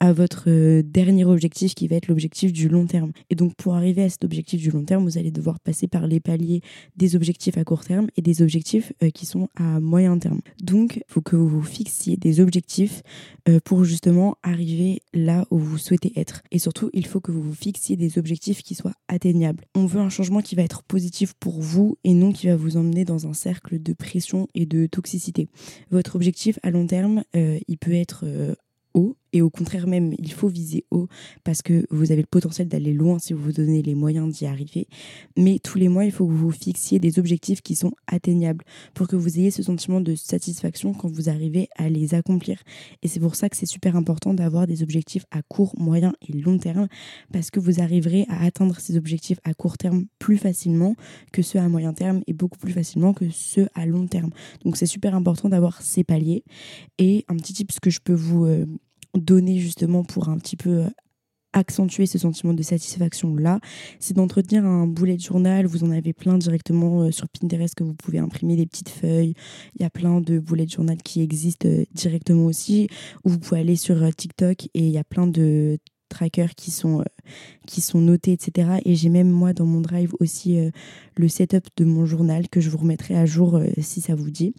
à 0.00 0.12
votre 0.12 0.44
euh, 0.48 0.82
dernier 0.82 1.24
objectif 1.24 1.74
qui 1.74 1.88
va 1.88 1.96
être 1.96 2.08
l'objectif 2.08 2.52
du 2.52 2.68
long 2.68 2.86
terme. 2.86 3.12
Et 3.30 3.34
donc 3.34 3.54
pour 3.54 3.74
arriver 3.74 4.02
à 4.02 4.08
cet 4.08 4.24
objectif 4.24 4.60
du 4.60 4.70
long 4.70 4.84
terme, 4.84 5.04
vous 5.04 5.18
allez 5.18 5.30
devoir 5.30 5.58
passer 5.60 5.88
par 5.88 6.06
les 6.06 6.20
paliers 6.20 6.60
des 6.96 7.16
objectifs 7.16 7.56
à 7.56 7.64
court 7.64 7.84
terme 7.84 8.08
et 8.16 8.22
des 8.22 8.42
objectifs 8.42 8.92
euh, 9.02 9.10
qui 9.10 9.24
sont 9.24 9.48
à 9.56 9.80
moyen 9.80 10.18
terme. 10.18 10.40
Donc 10.62 10.96
il 10.96 11.02
faut 11.08 11.22
que 11.22 11.36
vous 11.36 11.48
vous 11.48 11.62
fixiez 11.62 12.16
des 12.16 12.40
objectifs 12.40 13.02
euh, 13.48 13.58
pour 13.64 13.84
justement 13.84 14.36
arriver 14.42 15.00
là 15.14 15.46
où 15.50 15.58
vous 15.58 15.78
souhaitez 15.78 16.12
être. 16.16 16.42
Et 16.50 16.58
surtout, 16.58 16.90
il 16.92 17.06
faut 17.06 17.20
que 17.20 17.32
vous 17.32 17.42
vous 17.42 17.54
fixiez 17.54 17.96
des 17.96 18.18
objectifs 18.18 18.62
qui 18.62 18.74
soient 18.74 18.94
atteignables. 19.08 19.64
On 19.74 19.86
veut 19.86 20.00
un 20.00 20.10
changement 20.10 20.42
qui 20.42 20.56
va 20.56 20.62
être 20.62 20.82
positif 20.82 21.32
pour 21.40 21.60
vous 21.60 21.96
et 22.04 22.12
non 22.12 22.32
qui 22.32 22.48
va 22.48 22.56
vous 22.56 22.76
emmener 22.76 23.04
dans 23.04 23.26
un 23.26 23.32
cercle 23.32 23.82
de 23.82 23.92
pression 23.94 24.48
et 24.54 24.66
de 24.66 24.86
toxicité. 24.86 25.48
Votre 25.90 26.16
objectif 26.16 26.58
à 26.62 26.70
long 26.70 26.86
terme, 26.86 27.24
il 27.34 27.78
peut 27.78 27.94
être 27.94 28.24
haut 28.94 29.16
et 29.36 29.42
au 29.42 29.50
contraire 29.50 29.86
même, 29.86 30.14
il 30.18 30.32
faut 30.32 30.48
viser 30.48 30.86
haut 30.90 31.08
parce 31.44 31.60
que 31.60 31.84
vous 31.90 32.10
avez 32.10 32.22
le 32.22 32.26
potentiel 32.26 32.68
d'aller 32.68 32.94
loin 32.94 33.18
si 33.18 33.34
vous 33.34 33.42
vous 33.42 33.52
donnez 33.52 33.82
les 33.82 33.94
moyens 33.94 34.34
d'y 34.34 34.46
arriver. 34.46 34.88
Mais 35.36 35.58
tous 35.58 35.76
les 35.76 35.88
mois, 35.88 36.06
il 36.06 36.10
faut 36.10 36.26
que 36.26 36.32
vous 36.32 36.50
fixiez 36.50 36.98
des 36.98 37.18
objectifs 37.18 37.60
qui 37.60 37.76
sont 37.76 37.92
atteignables 38.06 38.64
pour 38.94 39.08
que 39.08 39.14
vous 39.14 39.38
ayez 39.38 39.50
ce 39.50 39.62
sentiment 39.62 40.00
de 40.00 40.14
satisfaction 40.14 40.94
quand 40.94 41.08
vous 41.08 41.28
arrivez 41.28 41.68
à 41.76 41.90
les 41.90 42.14
accomplir. 42.14 42.62
Et 43.02 43.08
c'est 43.08 43.20
pour 43.20 43.34
ça 43.34 43.50
que 43.50 43.58
c'est 43.58 43.66
super 43.66 43.94
important 43.94 44.32
d'avoir 44.32 44.66
des 44.66 44.82
objectifs 44.82 45.26
à 45.30 45.42
court, 45.42 45.74
moyen 45.76 46.14
et 46.26 46.32
long 46.32 46.56
terme 46.56 46.88
parce 47.30 47.50
que 47.50 47.60
vous 47.60 47.82
arriverez 47.82 48.24
à 48.30 48.42
atteindre 48.42 48.80
ces 48.80 48.96
objectifs 48.96 49.38
à 49.44 49.52
court 49.52 49.76
terme 49.76 50.06
plus 50.18 50.38
facilement 50.38 50.96
que 51.30 51.42
ceux 51.42 51.58
à 51.58 51.68
moyen 51.68 51.92
terme 51.92 52.22
et 52.26 52.32
beaucoup 52.32 52.58
plus 52.58 52.72
facilement 52.72 53.12
que 53.12 53.28
ceux 53.28 53.68
à 53.74 53.84
long 53.84 54.06
terme. 54.06 54.30
Donc 54.64 54.78
c'est 54.78 54.86
super 54.86 55.14
important 55.14 55.50
d'avoir 55.50 55.82
ces 55.82 56.04
paliers. 56.04 56.42
Et 56.96 57.26
un 57.28 57.36
petit 57.36 57.52
tip 57.52 57.70
que 57.78 57.90
je 57.90 58.00
peux 58.00 58.14
vous 58.14 58.46
donner 59.14 59.58
justement 59.58 60.04
pour 60.04 60.28
un 60.28 60.38
petit 60.38 60.56
peu 60.56 60.84
euh, 60.84 60.88
accentuer 61.52 62.06
ce 62.06 62.18
sentiment 62.18 62.52
de 62.52 62.62
satisfaction 62.62 63.34
là, 63.34 63.60
c'est 63.98 64.14
d'entretenir 64.14 64.64
un 64.66 64.86
boulet 64.86 65.16
de 65.16 65.22
journal. 65.22 65.66
Vous 65.66 65.84
en 65.84 65.90
avez 65.90 66.12
plein 66.12 66.36
directement 66.36 67.02
euh, 67.02 67.10
sur 67.10 67.28
Pinterest 67.28 67.74
que 67.74 67.84
vous 67.84 67.94
pouvez 67.94 68.18
imprimer 68.18 68.56
des 68.56 68.66
petites 68.66 68.90
feuilles. 68.90 69.34
Il 69.74 69.82
y 69.82 69.84
a 69.84 69.90
plein 69.90 70.20
de 70.20 70.38
boulets 70.38 70.66
de 70.66 70.70
journal 70.70 70.98
qui 70.98 71.22
existent 71.22 71.68
euh, 71.68 71.84
directement 71.94 72.46
aussi. 72.46 72.88
Ou 73.24 73.30
vous 73.30 73.38
pouvez 73.38 73.60
aller 73.60 73.76
sur 73.76 73.96
TikTok 74.14 74.66
et 74.66 74.80
il 74.86 74.90
y 74.90 74.98
a 74.98 75.04
plein 75.04 75.26
de 75.26 75.78
trackers 76.08 76.54
qui 76.54 76.70
sont, 76.70 77.02
qui 77.66 77.80
sont 77.80 78.00
notés, 78.00 78.32
etc. 78.32 78.78
Et 78.84 78.94
j'ai 78.94 79.08
même 79.08 79.30
moi 79.30 79.52
dans 79.52 79.66
mon 79.66 79.80
drive 79.80 80.12
aussi 80.20 80.56
le 81.16 81.28
setup 81.28 81.66
de 81.76 81.84
mon 81.84 82.06
journal 82.06 82.48
que 82.48 82.60
je 82.60 82.70
vous 82.70 82.78
remettrai 82.78 83.16
à 83.16 83.26
jour 83.26 83.60
si 83.80 84.00
ça 84.00 84.14
vous 84.14 84.30
dit. 84.30 84.54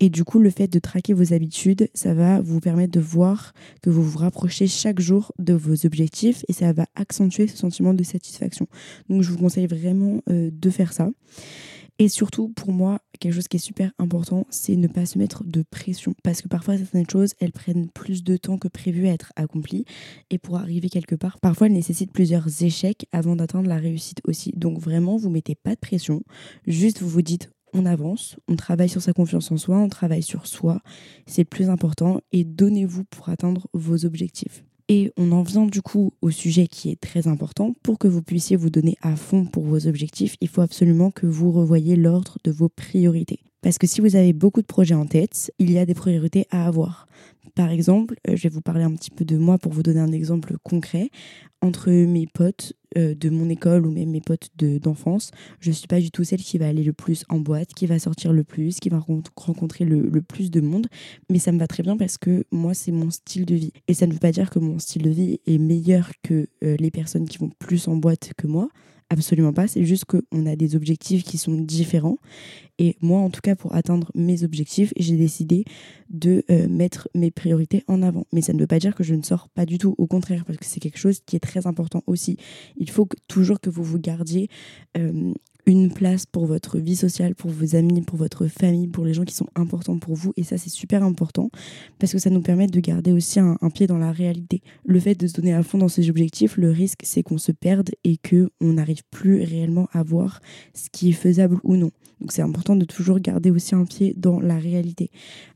Et 0.00 0.08
du 0.08 0.24
coup, 0.24 0.38
le 0.38 0.50
fait 0.50 0.66
de 0.66 0.78
traquer 0.78 1.12
vos 1.12 1.34
habitudes, 1.34 1.88
ça 1.94 2.14
va 2.14 2.40
vous 2.40 2.58
permettre 2.58 2.92
de 2.92 3.00
voir 3.00 3.52
que 3.82 3.90
vous 3.90 4.02
vous 4.02 4.18
rapprochez 4.18 4.66
chaque 4.66 4.98
jour 4.98 5.32
de 5.38 5.52
vos 5.52 5.86
objectifs 5.86 6.44
et 6.48 6.54
ça 6.54 6.72
va 6.72 6.86
accentuer 6.94 7.46
ce 7.46 7.56
sentiment 7.56 7.92
de 7.92 8.02
satisfaction. 8.02 8.66
Donc, 9.10 9.22
je 9.22 9.30
vous 9.30 9.38
conseille 9.38 9.66
vraiment 9.66 10.22
euh, 10.30 10.50
de 10.50 10.70
faire 10.70 10.94
ça. 10.94 11.10
Et 11.98 12.08
surtout, 12.08 12.48
pour 12.48 12.72
moi, 12.72 13.02
quelque 13.20 13.34
chose 13.34 13.46
qui 13.46 13.58
est 13.58 13.60
super 13.60 13.92
important, 13.98 14.46
c'est 14.48 14.74
ne 14.74 14.86
pas 14.86 15.04
se 15.04 15.18
mettre 15.18 15.44
de 15.44 15.62
pression. 15.70 16.14
Parce 16.22 16.40
que 16.40 16.48
parfois, 16.48 16.78
certaines 16.78 17.08
choses, 17.08 17.34
elles 17.40 17.52
prennent 17.52 17.90
plus 17.90 18.24
de 18.24 18.38
temps 18.38 18.56
que 18.56 18.68
prévu 18.68 19.06
à 19.06 19.12
être 19.12 19.34
accomplies. 19.36 19.84
Et 20.30 20.38
pour 20.38 20.56
arriver 20.56 20.88
quelque 20.88 21.14
part, 21.14 21.38
parfois, 21.40 21.66
elles 21.66 21.74
nécessitent 21.74 22.12
plusieurs 22.12 22.62
échecs 22.62 23.06
avant 23.12 23.36
d'atteindre 23.36 23.68
la 23.68 23.76
réussite 23.76 24.22
aussi. 24.24 24.50
Donc 24.56 24.78
vraiment, 24.78 25.18
vous 25.18 25.28
mettez 25.28 25.54
pas 25.54 25.74
de 25.74 25.78
pression. 25.78 26.22
Juste, 26.66 27.02
vous 27.02 27.08
vous 27.10 27.20
dites, 27.20 27.50
on 27.72 27.86
avance, 27.86 28.36
on 28.48 28.56
travaille 28.56 28.88
sur 28.88 29.02
sa 29.02 29.12
confiance 29.12 29.50
en 29.50 29.56
soi, 29.56 29.78
on 29.78 29.88
travaille 29.88 30.22
sur 30.22 30.46
soi, 30.46 30.80
c'est 31.26 31.42
le 31.42 31.46
plus 31.46 31.68
important, 31.68 32.20
et 32.32 32.44
donnez-vous 32.44 33.04
pour 33.04 33.28
atteindre 33.28 33.66
vos 33.72 34.04
objectifs. 34.04 34.64
Et 34.88 35.12
on 35.16 35.30
en 35.30 35.42
vient 35.42 35.66
du 35.66 35.82
coup 35.82 36.12
au 36.20 36.30
sujet 36.30 36.66
qui 36.66 36.90
est 36.90 37.00
très 37.00 37.28
important. 37.28 37.76
Pour 37.84 37.96
que 37.96 38.08
vous 38.08 38.22
puissiez 38.22 38.56
vous 38.56 38.70
donner 38.70 38.96
à 39.02 39.14
fond 39.14 39.44
pour 39.44 39.62
vos 39.62 39.86
objectifs, 39.86 40.34
il 40.40 40.48
faut 40.48 40.62
absolument 40.62 41.12
que 41.12 41.26
vous 41.26 41.52
revoyiez 41.52 41.94
l'ordre 41.94 42.38
de 42.42 42.50
vos 42.50 42.68
priorités. 42.68 43.38
Parce 43.62 43.78
que 43.78 43.86
si 43.86 44.00
vous 44.00 44.16
avez 44.16 44.32
beaucoup 44.32 44.62
de 44.62 44.66
projets 44.66 44.96
en 44.96 45.06
tête, 45.06 45.52
il 45.60 45.70
y 45.70 45.78
a 45.78 45.86
des 45.86 45.94
priorités 45.94 46.46
à 46.50 46.66
avoir. 46.66 47.06
Par 47.54 47.70
exemple, 47.70 48.16
euh, 48.28 48.36
je 48.36 48.42
vais 48.42 48.48
vous 48.48 48.60
parler 48.60 48.84
un 48.84 48.92
petit 48.92 49.10
peu 49.10 49.24
de 49.24 49.36
moi 49.36 49.58
pour 49.58 49.72
vous 49.72 49.82
donner 49.82 50.00
un 50.00 50.12
exemple 50.12 50.56
concret. 50.62 51.10
Entre 51.62 51.90
mes 51.90 52.26
potes 52.26 52.72
euh, 52.96 53.14
de 53.14 53.28
mon 53.28 53.50
école 53.50 53.86
ou 53.86 53.90
même 53.90 54.10
mes 54.10 54.22
potes 54.22 54.48
d'enfance, 54.56 55.30
je 55.60 55.68
ne 55.68 55.74
suis 55.74 55.86
pas 55.86 56.00
du 56.00 56.10
tout 56.10 56.24
celle 56.24 56.40
qui 56.40 56.56
va 56.56 56.66
aller 56.66 56.82
le 56.82 56.94
plus 56.94 57.24
en 57.28 57.38
boîte, 57.38 57.74
qui 57.74 57.86
va 57.86 57.98
sortir 57.98 58.32
le 58.32 58.44
plus, 58.44 58.80
qui 58.80 58.88
va 58.88 58.98
rencontrer 59.36 59.84
le, 59.84 60.22
plus 60.22 60.50
de 60.50 60.60
monde. 60.60 60.86
Mais 61.28 61.38
ça 61.38 61.52
me 61.52 61.58
va 61.58 61.66
très 61.66 61.82
bien 61.82 61.96
parce 61.96 62.16
que 62.16 62.44
moi, 62.50 62.72
c'est 62.72 62.92
mon 62.92 63.10
style 63.10 63.44
de 63.44 63.54
vie. 63.54 63.72
Et 63.88 63.94
ça 63.94 64.06
ne 64.06 64.12
veut 64.12 64.18
pas 64.18 64.32
dire 64.32 64.48
que 64.48 64.58
mon 64.58 64.78
style 64.78 65.02
de 65.02 65.10
vie 65.10 65.40
est 65.46 65.58
meilleur 65.58 66.10
que 66.22 66.46
euh, 66.64 66.76
les 66.78 66.90
personnes 66.90 67.28
qui 67.28 67.38
vont 67.38 67.50
plus 67.58 67.88
en 67.88 67.96
boîte 67.96 68.32
que 68.36 68.46
moi. 68.46 68.70
Absolument 69.12 69.52
pas. 69.52 69.66
C'est 69.66 69.84
juste 69.84 70.04
qu'on 70.04 70.46
a 70.46 70.54
des 70.54 70.76
objectifs 70.76 71.24
qui 71.24 71.36
sont 71.36 71.56
différents. 71.56 72.18
Et 72.78 72.96
moi, 73.00 73.20
en 73.20 73.28
tout 73.28 73.40
cas, 73.40 73.56
pour 73.56 73.74
atteindre 73.74 74.12
mes 74.14 74.44
objectifs, 74.44 74.92
j'ai 74.96 75.16
décidé 75.16 75.64
de 76.10 76.44
euh, 76.48 76.68
mettre 76.68 77.08
mes 77.16 77.32
priorités 77.32 77.82
en 77.88 78.02
avant. 78.02 78.24
Mais 78.32 78.40
ça 78.40 78.52
ne 78.52 78.60
veut 78.60 78.68
pas 78.68 78.78
dire 78.78 78.94
que 78.94 79.02
je 79.02 79.16
ne 79.16 79.22
sors 79.22 79.48
pas 79.48 79.66
du 79.66 79.78
tout. 79.78 79.96
Au 79.98 80.06
contraire, 80.06 80.44
parce 80.44 80.58
que 80.58 80.64
c'est 80.64 80.78
quelque 80.78 80.98
chose 80.98 81.20
qui 81.26 81.34
est 81.34 81.40
très 81.40 81.66
important 81.66 82.04
aussi. 82.06 82.36
Il 82.76 82.88
faut 82.88 83.08
toujours 83.26 83.60
que 83.60 83.68
vous 83.68 83.82
vous 83.82 83.98
gardiez 83.98 84.48
euh, 84.96 85.34
une 85.70 85.92
place 85.92 86.26
pour 86.26 86.46
votre 86.46 86.78
vie 86.78 86.96
sociale, 86.96 87.34
pour 87.34 87.50
vos 87.50 87.76
amis, 87.76 88.02
pour 88.02 88.18
votre 88.18 88.46
famille, 88.46 88.88
pour 88.88 89.04
les 89.04 89.14
gens 89.14 89.24
qui 89.24 89.34
sont 89.34 89.48
importants 89.54 89.98
pour 89.98 90.14
vous. 90.14 90.32
Et 90.36 90.42
ça, 90.42 90.58
c'est 90.58 90.70
super 90.70 91.02
important 91.02 91.50
parce 91.98 92.12
que 92.12 92.18
ça 92.18 92.28
nous 92.28 92.42
permet 92.42 92.66
de 92.66 92.80
garder 92.80 93.12
aussi 93.12 93.40
un, 93.40 93.56
pied 93.72 93.86
dans 93.86 93.98
la 93.98 94.12
réalité. 94.12 94.62
Le 94.84 94.98
fait 95.00 95.14
de 95.14 95.26
se 95.26 95.34
donner 95.34 95.54
à 95.54 95.62
fond 95.62 95.78
dans 95.78 95.88
ses 95.88 96.10
objectifs, 96.10 96.56
le 96.56 96.70
risque, 96.70 97.00
c'est 97.04 97.22
qu'on 97.22 97.38
se 97.38 97.52
perde 97.52 97.90
et 98.04 98.18
qu'on 98.18 98.72
n'arrive 98.72 99.02
plus 99.10 99.42
réellement 99.42 99.88
à 99.92 100.02
voir 100.02 100.40
ce 100.74 100.88
qui 100.90 101.10
est 101.10 101.12
faisable 101.12 101.58
ou 101.62 101.76
non. 101.76 101.90
Donc 102.20 102.32
c'est 102.32 102.42
important 102.42 102.76
de 102.76 102.84
toujours 102.84 103.20
garder 103.20 103.50
aussi 103.50 103.74
un 103.74 103.84
pied 103.84 104.14
dans 104.16 104.40
la 104.40 104.58
réalité. 104.58 105.10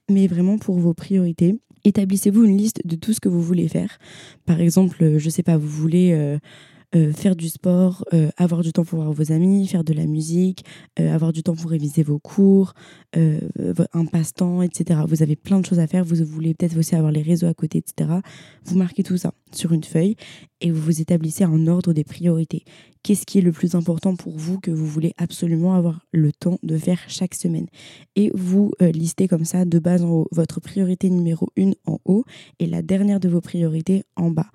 Mais 0.09 0.27
vraiment 0.27 0.59
pour 0.59 0.79
vos 0.79 0.95
priorités, 0.95 1.59
établissez-vous 1.85 2.45
une 2.45 2.57
liste 2.57 2.81
de 2.87 2.97
tout 2.97 3.13
ce 3.13 3.21
que 3.21 3.29
vous 3.29 3.43
voulez 3.43 3.69
faire. 3.69 3.99
Par 4.47 4.61
exemple, 4.61 5.19
je 5.19 5.31
sais 5.31 5.43
pas, 5.43 5.57
vous 5.57 5.69
voulez... 5.69 6.13
Euh, 6.13 6.39
euh, 6.97 7.13
faire 7.13 7.35
du 7.35 7.49
sport, 7.49 8.05
euh, 8.13 8.31
avoir 8.37 8.63
du 8.63 8.73
temps 8.73 8.85
pour 8.85 9.01
voir 9.01 9.13
vos 9.13 9.33
amis, 9.33 9.67
faire 9.67 9.85
de 9.85 9.93
la 9.93 10.07
musique, 10.07 10.65
euh, 11.01 11.13
avoir 11.13 11.33
du 11.33 11.43
temps 11.43 11.55
pour 11.55 11.71
réviser 11.71 12.03
vos 12.03 12.19
cours, 12.19 12.75
un 13.17 14.07
passe-temps, 14.07 14.63
etc. 14.63 15.01
Vous 15.09 15.23
avez 15.23 15.37
plein 15.37 15.61
de 15.61 15.67
choses 15.67 15.79
à 15.79 15.87
faire, 15.87 16.05
vous 16.05 16.17
voulez 16.25 16.55
peut-être 16.55 16.77
aussi 16.77 16.95
avoir 16.95 17.13
les 17.13 17.23
réseaux 17.23 17.47
à 17.47 17.55
côté, 17.55 17.79
etc. 17.79 18.11
Vous 18.65 18.77
marquez 18.77 19.03
tout 19.03 19.17
ça 19.17 19.33
sur 19.53 19.73
une 19.73 19.85
feuille 19.85 20.17
et 20.61 20.71
vous 20.71 20.81
vous 20.81 21.01
établissez 21.01 21.45
un 21.45 21.67
ordre 21.69 21.93
des 21.93 22.05
priorités. 22.05 22.65
Qu'est-ce 23.05 23.27
qui 23.27 23.37
est 23.37 23.43
le 23.43 23.53
plus 23.53 23.75
important 23.75 24.17
pour 24.17 24.33
vous 24.35 24.59
que 24.59 24.71
vous 24.71 24.87
voulez 24.87 25.13
absolument 25.19 25.75
avoir 25.75 26.07
le 26.11 26.33
temps 26.33 26.59
de 26.63 26.79
faire 26.79 26.99
chaque 27.07 27.35
semaine? 27.35 27.67
Et 28.17 28.31
vous 28.33 28.73
listez 28.81 29.29
comme 29.29 29.45
ça 29.45 29.67
de 29.67 29.79
base 29.79 30.03
en 30.03 30.09
haut 30.09 30.29
votre 30.33 30.59
priorité 30.59 31.11
numéro 31.11 31.51
1 31.59 31.73
en 31.85 32.01
haut 32.07 32.25
et 32.61 32.67
la 32.67 32.81
dernière 32.81 33.21
de 33.21 33.29
vos 33.29 33.43
priorités 33.43 34.05
en 34.17 34.31
bas. 34.31 34.51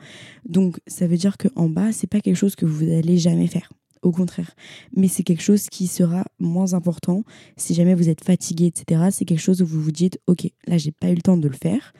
Donc 0.47 0.79
ça 0.87 1.05
veut 1.05 1.17
dire 1.17 1.37
qu'en 1.37 1.69
bas, 1.69 1.91
c'est 1.91 2.07
pas 2.07 2.21
quelque 2.21 2.35
chose 2.35 2.55
que 2.55 2.65
vous 2.65 2.85
n'allez 2.85 3.19
jamais 3.19 3.45
faire. 3.45 3.71
Au 4.01 4.11
contraire. 4.11 4.55
Mais 4.95 5.09
c'est 5.09 5.23
quelque 5.23 5.43
chose 5.43 5.67
qui 5.69 5.85
sera 5.85 6.25
moins 6.39 6.73
important 6.73 7.23
si 7.55 7.75
jamais 7.75 7.93
vous 7.93 8.09
êtes 8.09 8.23
fatigué, 8.23 8.65
etc. 8.65 9.09
C'est 9.11 9.25
quelque 9.25 9.41
chose 9.41 9.61
où 9.61 9.65
vous 9.67 9.81
vous 9.81 9.91
dites, 9.91 10.19
ok, 10.25 10.49
là 10.65 10.79
j'ai 10.79 10.91
pas 10.91 11.11
eu 11.11 11.15
le 11.15 11.21
temps 11.21 11.37
de 11.37 11.47
le 11.47 11.55
faire. 11.55 11.93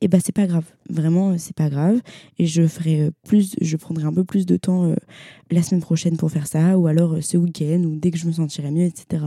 Et 0.00 0.08
bah 0.08 0.18
c'est 0.22 0.34
pas 0.34 0.46
grave. 0.46 0.64
Vraiment, 0.90 1.36
c'est 1.38 1.54
pas 1.54 1.70
grave. 1.70 2.00
Et 2.38 2.46
je 2.46 2.66
ferai 2.66 3.02
euh, 3.02 3.10
plus, 3.26 3.54
je 3.60 3.76
prendrai 3.76 4.04
un 4.04 4.12
peu 4.12 4.24
plus 4.24 4.46
de 4.46 4.56
temps 4.56 4.84
euh, 4.84 4.94
la 5.50 5.62
semaine 5.62 5.80
prochaine 5.80 6.16
pour 6.16 6.30
faire 6.30 6.46
ça, 6.46 6.78
ou 6.78 6.86
alors 6.86 7.14
euh, 7.14 7.20
ce 7.20 7.36
week-end, 7.36 7.82
ou 7.84 7.96
dès 7.96 8.10
que 8.10 8.18
je 8.18 8.26
me 8.26 8.32
sentirai 8.32 8.70
mieux, 8.70 8.86
etc. 8.86 9.24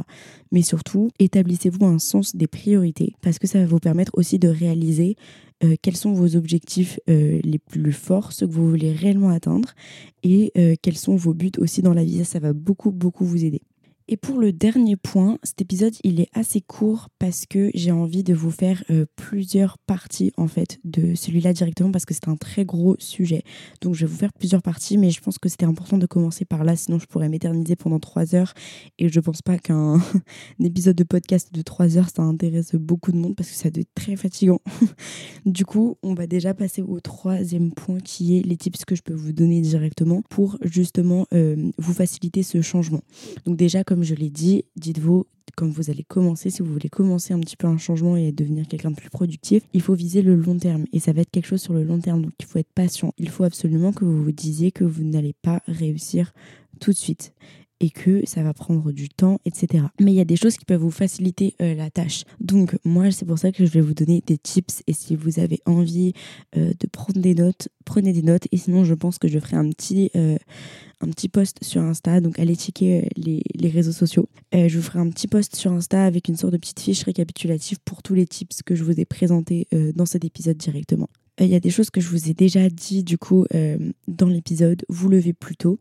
Mais 0.51 0.61
surtout, 0.61 1.09
établissez-vous 1.19 1.85
un 1.85 1.99
sens 1.99 2.35
des 2.35 2.47
priorités, 2.47 3.15
parce 3.21 3.39
que 3.39 3.47
ça 3.47 3.59
va 3.59 3.65
vous 3.65 3.79
permettre 3.79 4.11
aussi 4.15 4.39
de 4.39 4.49
réaliser 4.49 5.15
euh, 5.63 5.75
quels 5.81 5.97
sont 5.97 6.13
vos 6.13 6.35
objectifs 6.35 6.99
euh, 7.09 7.39
les 7.43 7.57
plus 7.57 7.91
forts, 7.91 8.31
ceux 8.31 8.45
que 8.45 8.51
vous 8.51 8.69
voulez 8.69 8.91
réellement 8.91 9.29
atteindre, 9.29 9.73
et 10.21 10.51
euh, 10.57 10.75
quels 10.81 10.97
sont 10.97 11.15
vos 11.15 11.33
buts 11.33 11.51
aussi 11.57 11.81
dans 11.81 11.93
la 11.93 12.03
vie. 12.03 12.23
Ça 12.25 12.39
va 12.39 12.53
beaucoup, 12.53 12.91
beaucoup 12.91 13.25
vous 13.25 13.43
aider. 13.43 13.61
Et 14.09 14.15
pour 14.15 14.39
le 14.39 14.53
dernier 14.53 14.95
point, 14.95 15.37
cet 15.43 15.61
épisode 15.61 15.93
il 16.03 16.21
est 16.21 16.29
assez 16.33 16.61
court 16.61 17.09
parce 17.19 17.45
que 17.45 17.69
j'ai 17.73 17.91
envie 17.91 18.23
de 18.23 18.33
vous 18.33 18.51
faire 18.51 18.81
euh, 18.89 19.05
plusieurs 19.17 19.77
parties 19.79 20.31
en 20.37 20.47
fait 20.47 20.79
de 20.85 21.13
celui-là 21.13 21.51
directement 21.51 21.91
parce 21.91 22.05
que 22.05 22.13
c'est 22.13 22.29
un 22.29 22.37
très 22.37 22.63
gros 22.63 22.95
sujet. 22.99 23.43
Donc 23.81 23.95
je 23.95 24.05
vais 24.05 24.11
vous 24.11 24.17
faire 24.17 24.31
plusieurs 24.31 24.61
parties, 24.61 24.97
mais 24.97 25.09
je 25.09 25.19
pense 25.19 25.37
que 25.37 25.49
c'était 25.49 25.65
important 25.65 25.97
de 25.97 26.05
commencer 26.05 26.45
par 26.45 26.63
là, 26.63 26.77
sinon 26.77 26.99
je 26.99 27.05
pourrais 27.05 27.27
m'éterniser 27.27 27.75
pendant 27.75 27.99
trois 27.99 28.33
heures 28.33 28.53
et 28.97 29.09
je 29.09 29.19
pense 29.19 29.41
pas 29.41 29.57
qu'un 29.57 30.01
épisode 30.63 30.95
de 30.95 31.03
podcast 31.03 31.53
de 31.53 31.61
trois 31.61 31.97
heures 31.97 32.09
ça 32.09 32.21
intéresse 32.21 32.75
beaucoup 32.75 33.11
de 33.11 33.17
monde 33.17 33.35
parce 33.35 33.49
que 33.49 33.55
ça 33.55 33.69
doit 33.69 33.81
être 33.81 33.93
très 33.93 34.15
fatigant. 34.15 34.61
du 35.45 35.65
coup, 35.65 35.97
on 36.01 36.13
va 36.13 36.27
déjà 36.27 36.53
passer 36.53 36.81
au 36.81 37.01
troisième 37.01 37.73
point 37.73 37.99
qui 37.99 38.37
est 38.37 38.41
les 38.41 38.55
tips 38.55 38.85
que 38.85 38.95
je 38.95 39.01
peux 39.01 39.13
vous 39.13 39.33
donner 39.33 39.59
directement 39.59 40.21
pour 40.29 40.57
justement 40.61 41.27
euh, 41.33 41.71
vous 41.77 41.93
faciliter 41.93 42.41
ce 42.41 42.61
changement. 42.61 43.01
Donc 43.45 43.57
déjà 43.57 43.83
comme 43.83 43.96
comme 43.97 44.03
je 44.03 44.13
l'ai 44.13 44.29
dit, 44.29 44.63
dites-vous, 44.75 45.25
comme 45.55 45.71
vous 45.71 45.89
allez 45.89 46.03
commencer, 46.03 46.51
si 46.51 46.61
vous 46.61 46.71
voulez 46.71 46.87
commencer 46.87 47.33
un 47.33 47.39
petit 47.39 47.57
peu 47.57 47.65
un 47.65 47.79
changement 47.79 48.15
et 48.15 48.31
devenir 48.31 48.67
quelqu'un 48.67 48.91
de 48.91 48.95
plus 48.95 49.09
productif, 49.09 49.63
il 49.73 49.81
faut 49.81 49.95
viser 49.95 50.21
le 50.21 50.35
long 50.35 50.55
terme. 50.55 50.85
Et 50.93 50.99
ça 50.99 51.13
va 51.13 51.21
être 51.21 51.31
quelque 51.31 51.47
chose 51.47 51.63
sur 51.63 51.73
le 51.73 51.83
long 51.83 51.99
terme. 51.99 52.21
Donc 52.21 52.33
il 52.39 52.45
faut 52.45 52.59
être 52.59 52.71
patient. 52.75 53.11
Il 53.17 53.27
faut 53.29 53.43
absolument 53.43 53.91
que 53.91 54.05
vous 54.05 54.23
vous 54.23 54.31
disiez 54.31 54.71
que 54.71 54.83
vous 54.83 55.03
n'allez 55.03 55.33
pas 55.33 55.63
réussir 55.65 56.31
tout 56.79 56.91
de 56.91 56.95
suite 56.95 57.33
et 57.79 57.89
que 57.89 58.21
ça 58.25 58.43
va 58.43 58.53
prendre 58.53 58.91
du 58.91 59.09
temps, 59.09 59.39
etc. 59.45 59.85
Mais 59.99 60.11
il 60.11 60.15
y 60.15 60.21
a 60.21 60.25
des 60.25 60.35
choses 60.35 60.57
qui 60.57 60.65
peuvent 60.65 60.81
vous 60.81 60.91
faciliter 60.91 61.55
euh, 61.61 61.75
la 61.75 61.89
tâche. 61.89 62.23
Donc 62.39 62.77
moi, 62.83 63.11
c'est 63.11 63.25
pour 63.25 63.37
ça 63.37 63.51
que 63.51 63.65
je 63.65 63.71
vais 63.71 63.81
vous 63.81 63.93
donner 63.93 64.23
des 64.25 64.37
tips 64.37 64.81
et 64.87 64.93
si 64.93 65.15
vous 65.15 65.39
avez 65.39 65.59
envie 65.65 66.13
euh, 66.55 66.71
de 66.79 66.87
prendre 66.87 67.19
des 67.19 67.35
notes, 67.35 67.69
prenez 67.85 68.13
des 68.13 68.21
notes 68.21 68.47
et 68.51 68.57
sinon 68.57 68.83
je 68.83 68.93
pense 68.93 69.19
que 69.19 69.27
je 69.27 69.39
ferai 69.39 69.57
un 69.57 69.69
petit, 69.69 70.11
euh, 70.15 70.37
post 71.31 71.63
sur 71.63 71.81
Insta, 71.81 72.21
donc 72.21 72.39
allez 72.39 72.55
checker 72.55 73.09
les, 73.15 73.43
les 73.53 73.69
réseaux 73.69 73.91
sociaux. 73.91 74.29
je 74.53 74.75
vous 74.75 74.83
ferai 74.83 74.99
un 74.99 75.09
petit 75.09 75.27
post 75.27 75.55
sur 75.55 75.71
Insta 75.71 76.05
avec 76.05 76.27
une 76.27 76.35
sorte 76.35 76.53
de 76.53 76.57
petite 76.57 76.79
fiche 76.79 77.03
récapitulative 77.03 77.77
pour 77.83 78.01
tous 78.01 78.13
les 78.13 78.25
tips 78.25 78.63
que 78.63 78.75
je 78.75 78.83
vous 78.83 78.99
ai 78.99 79.05
présentés 79.05 79.67
dans 79.95 80.05
cet 80.05 80.25
épisode 80.25 80.57
directement. 80.57 81.09
Il 81.39 81.47
y 81.47 81.55
a 81.55 81.59
des 81.59 81.69
choses 81.69 81.89
que 81.89 82.01
je 82.01 82.09
vous 82.09 82.29
ai 82.29 82.33
déjà 82.33 82.69
dit 82.69 83.03
du 83.03 83.17
coup 83.17 83.45
dans 84.07 84.27
l'épisode. 84.27 84.83
Vous 84.89 85.09
levez 85.09 85.33
plus 85.33 85.55
tôt 85.55 85.79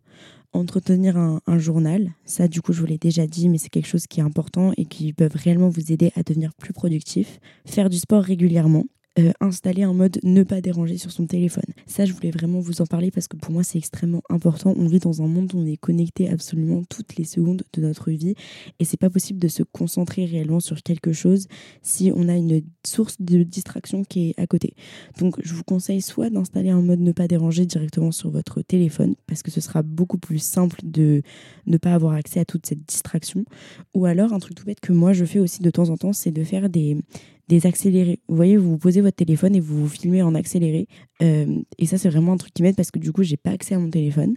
entretenir 0.57 1.17
un, 1.17 1.59
journal. 1.59 2.11
Ça, 2.25 2.49
du 2.49 2.61
coup, 2.61 2.73
je 2.73 2.81
vous 2.81 2.87
l'ai 2.87 2.99
déjà 2.99 3.27
dit, 3.27 3.49
mais 3.49 3.59
c'est 3.59 3.69
quelque 3.69 3.87
chose 3.87 4.07
qui 4.07 4.21
est 4.21 4.23
important 4.23 4.73
et 4.77 4.85
qui 4.85 5.13
peut 5.13 5.29
réellement 5.33 5.69
vous 5.69 5.93
aider 5.93 6.13
à 6.17 6.23
devenir 6.23 6.55
plus 6.55 6.73
productif. 6.73 7.41
Faire 7.65 7.91
du 7.91 7.99
sport 7.99 8.23
régulièrement. 8.23 8.85
Euh, 9.19 9.33
installer 9.41 9.83
un 9.83 9.95
mode 9.95 10.19
ne 10.25 10.43
pas 10.43 10.61
déranger 10.61 10.99
sur 10.99 11.11
son 11.11 11.27
téléphone. 11.27 11.65
Ça, 11.87 12.05
je 12.05 12.13
voulais 12.13 12.31
vraiment 12.31 12.61
vous 12.61 12.83
en 12.83 12.87
parler 12.87 13.11
parce 13.11 13.29
que 13.29 13.37
pour 13.39 13.51
moi, 13.51 13.63
c'est 13.63 13.79
extrêmement 13.79 14.23
important. 14.29 14.75
On 14.77 14.87
vit 14.87 14.99
dans 14.99 15.23
un 15.23 15.27
monde 15.27 15.55
où 15.55 15.59
on 15.59 15.65
est 15.65 15.79
connecté 15.79 16.29
absolument 16.29 16.83
toutes 16.85 17.17
les 17.17 17.25
secondes 17.25 17.63
de 17.73 17.81
notre 17.81 18.11
vie 18.11 18.35
et 18.79 18.85
c'est 18.85 18.99
pas 18.99 19.09
possible 19.09 19.39
de 19.39 19.49
se 19.49 19.63
concentrer 19.63 20.27
réellement 20.27 20.61
sur 20.61 20.83
quelque 20.83 21.15
chose 21.15 21.47
si 21.81 22.13
on 22.15 22.29
a 22.29 22.37
une 22.37 22.61
source 22.87 23.17
de 23.19 23.43
distraction 23.43 24.05
qui 24.05 24.31
est 24.31 24.41
à 24.41 24.47
côté. 24.47 24.75
Donc, 25.19 25.37
je 25.43 25.55
vous 25.55 25.65
conseille 25.65 26.03
soit 26.03 26.29
d'installer 26.29 26.71
un 26.71 26.83
mode 26.83 27.01
ne 27.01 27.13
pas 27.13 27.27
déranger 27.27 27.65
directement 27.65 28.13
sur 28.13 28.31
votre 28.31 28.61
téléphone 28.61 29.15
parce 29.27 29.43
que 29.43 29.51
ce 29.51 29.63
sera 29.63 29.81
beaucoup 29.81 30.19
plus 30.19 30.41
simple 30.41 30.81
de 30.85 31.23
ne 31.67 31.79
pas 31.79 31.95
avoir 31.95 32.13
accès 32.13 32.41
à 32.41 32.45
toute 32.45 32.67
cette 32.67 32.85
distraction, 32.85 33.47
ou 33.95 34.05
alors 34.05 34.35
un 34.35 34.39
truc 34.41 34.57
tout 34.57 34.65
bête 34.65 34.81
que 34.81 34.93
moi 34.93 35.15
je 35.15 35.25
fais 35.25 35.39
aussi 35.39 35.63
de 35.63 35.71
temps 35.71 35.89
en 35.89 35.97
temps, 35.97 36.13
c'est 36.13 36.33
de 36.33 36.45
faire 36.45 36.69
des 36.69 36.99
des 37.49 37.67
accélérés. 37.67 38.21
Vous 38.29 38.37
voyez, 38.37 38.57
vous, 38.57 38.77
posez 38.77 39.01
votre 39.01 39.17
téléphone 39.17 39.55
et 39.55 39.61
vous 39.61 39.83
vous 39.83 39.89
filmez 39.89 40.23
en 40.23 40.35
accéléré. 40.35 40.89
Euh, 41.23 41.61
et 41.79 41.87
ça, 41.87 41.97
c'est 41.97 42.09
vraiment 42.09 42.33
un 42.33 42.37
truc 42.37 42.53
qui 42.53 42.63
m'aide 42.63 42.77
parce 42.77 42.91
que 42.91 42.99
du 42.99 43.13
coup, 43.13 43.23
j'ai 43.23 43.37
pas 43.37 43.51
accès 43.51 43.75
à 43.75 43.79
mon 43.79 43.91
téléphone. 43.91 44.35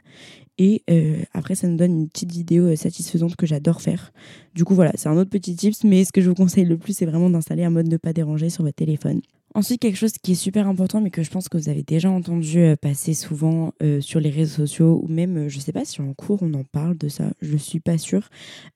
Et 0.58 0.84
euh, 0.90 1.22
après, 1.34 1.56
ça 1.56 1.68
nous 1.68 1.78
donne 1.78 2.02
une 2.02 2.10
petite 2.10 2.32
vidéo 2.32 2.66
euh, 2.66 2.76
satisfaisante 2.76 3.36
que 3.36 3.46
j'adore 3.46 3.82
faire. 3.82 4.12
Du 4.54 4.64
coup, 4.64 4.76
voilà, 4.76 4.92
c'est 4.96 5.10
un 5.10 5.18
autre 5.18 5.30
petit 5.30 5.56
tips, 5.56 5.84
mais 5.84 6.04
ce 6.04 6.12
que 6.12 6.22
je 6.22 6.30
vous 6.30 6.36
conseille 6.36 6.66
le 6.66 6.78
plus, 6.78 6.94
c'est 6.94 7.06
vraiment 7.06 7.30
d'installer 7.30 7.64
un 7.64 7.70
mode 7.72 7.88
ne 7.88 7.98
pas 7.98 8.14
déranger 8.14 8.50
sur 8.50 8.64
votre 8.64 8.76
téléphone. 8.76 9.22
Ensuite, 9.56 9.82
quelque 9.82 9.98
chose 9.98 10.12
qui 10.22 10.34
est 10.34 10.36
super 10.36 10.68
important, 10.68 11.02
mais 11.02 11.10
que 11.10 11.24
je 11.24 11.32
pense 11.32 11.50
que 11.50 11.58
vous 11.58 11.70
avez 11.70 11.82
déjà 11.82 12.12
entendu 12.12 12.64
passer 12.80 13.16
souvent 13.16 13.74
sur 14.00 14.20
les 14.20 14.30
réseaux 14.30 14.68
sociaux, 14.68 15.02
ou 15.04 15.08
même, 15.12 15.48
je 15.48 15.60
sais 15.60 15.72
pas 15.72 15.86
si 15.86 16.02
en 16.02 16.14
cours 16.14 16.44
on 16.44 16.54
en 16.54 16.64
parle 16.64 16.96
de 17.00 17.08
ça, 17.08 17.32
je 17.42 17.58
suis 17.58 17.80
pas 17.80 17.98
sûre. 17.98 18.30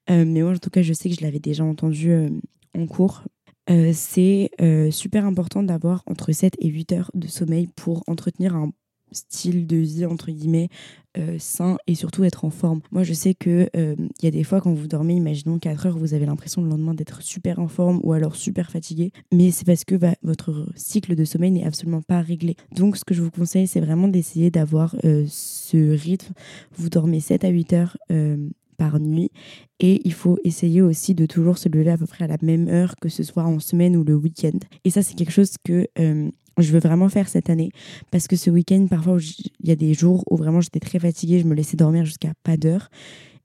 mais 0.10 0.42
moi, 0.42 0.54
en 0.54 0.58
tout 0.58 0.72
cas, 0.72 0.82
je 0.82 0.94
sais 0.94 1.10
que 1.10 1.16
je 1.16 1.22
l'avais 1.22 1.38
déjà 1.38 1.63
entendu 1.63 2.12
en 2.75 2.88
cours 2.88 3.22
euh, 3.70 3.91
c'est 3.93 4.51
euh, 4.62 4.91
super 4.91 5.25
important 5.25 5.63
d'avoir 5.63 6.03
entre 6.08 6.32
7 6.32 6.55
et 6.60 6.67
8 6.67 6.91
heures 6.91 7.12
de 7.13 7.27
sommeil 7.27 7.67
pour 7.67 8.03
entretenir 8.08 8.55
un 8.55 8.72
style 9.12 9.67
de 9.67 9.77
vie 9.77 10.08
entre 10.08 10.32
guillemets 10.32 10.70
euh, 11.20 11.36
sain 11.38 11.77
et 11.86 11.93
surtout 11.93 12.24
être 12.24 12.46
en 12.46 12.50
forme. 12.50 12.82
Moi 12.91 13.03
je 13.03 13.13
sais 13.13 13.36
que 13.36 13.70
il 13.75 14.10
y 14.24 14.27
a 14.27 14.32
des 14.32 14.43
fois 14.43 14.60
quand 14.60 14.74
vous 14.74 14.88
dormez, 14.88 15.13
imaginons 15.13 15.60
4 15.60 15.86
heures, 15.86 15.98
vous 15.98 16.15
avez 16.15 16.25
l'impression 16.25 16.63
le 16.63 16.70
lendemain 16.70 16.96
d'être 16.96 17.22
super 17.22 17.60
en 17.60 17.67
forme 17.67 18.00
ou 18.01 18.13
alors 18.13 18.36
super 18.36 18.72
fatigué, 18.72 19.12
mais 19.32 19.51
c'est 19.51 19.65
parce 19.65 19.86
que 19.86 19.96
votre 20.24 20.67
cycle 20.75 21.15
de 21.15 21.24
sommeil 21.25 21.51
n'est 21.51 21.63
absolument 21.63 22.01
pas 22.01 22.22
réglé. 22.22 22.55
Donc 22.75 22.98
ce 22.98 23.05
que 23.05 23.13
je 23.13 23.22
vous 23.22 23.32
conseille 23.32 23.67
c'est 23.67 23.82
vraiment 23.82 24.08
d'essayer 24.08 24.50
d'avoir 24.50 24.96
ce 25.03 25.91
rythme. 25.96 26.34
Vous 26.75 26.89
dormez 26.89 27.20
7 27.20 27.43
à 27.46 27.50
8 27.50 27.74
heures 27.74 27.98
par 28.74 29.00
nuit. 29.00 29.32
Et 29.80 30.01
il 30.06 30.13
faut 30.13 30.38
essayer 30.44 30.82
aussi 30.82 31.15
de 31.15 31.25
toujours 31.25 31.58
se 31.58 31.70
lever 31.70 31.92
à 31.92 31.98
peu 31.98 32.06
près 32.06 32.25
à 32.25 32.27
la 32.27 32.38
même 32.42 32.68
heure, 32.68 32.96
que 33.01 33.10
ce 33.10 33.24
soit 33.24 33.44
en 33.44 33.60
semaine 33.60 33.96
ou 33.96 34.03
le 34.03 34.15
week-end. 34.15 34.58
Et 34.84 34.89
ça, 34.89 35.01
c'est 35.01 35.15
quelque 35.15 35.32
chose 35.32 35.56
que 35.63 35.88
euh, 36.00 36.30
je 36.58 36.72
veux 36.72 36.80
vraiment 36.80 37.10
faire 37.10 37.27
cette 37.27 37.50
année. 37.50 37.72
Parce 38.12 38.27
que 38.27 38.36
ce 38.36 38.50
week-end, 38.50 38.88
parfois, 38.89 39.18
il 39.60 39.68
y 39.68 39.72
a 39.72 39.75
des 39.75 39.94
jours 39.94 40.24
où 40.30 40.38
vraiment 40.38 40.62
j'étais 40.62 40.80
très 40.80 41.00
fatiguée, 41.00 41.39
je 41.39 41.46
me 41.46 41.56
laissais 41.56 41.77
dormir 41.77 42.06
jusqu'à 42.06 42.34
pas 42.44 42.58
d'heure. 42.58 42.89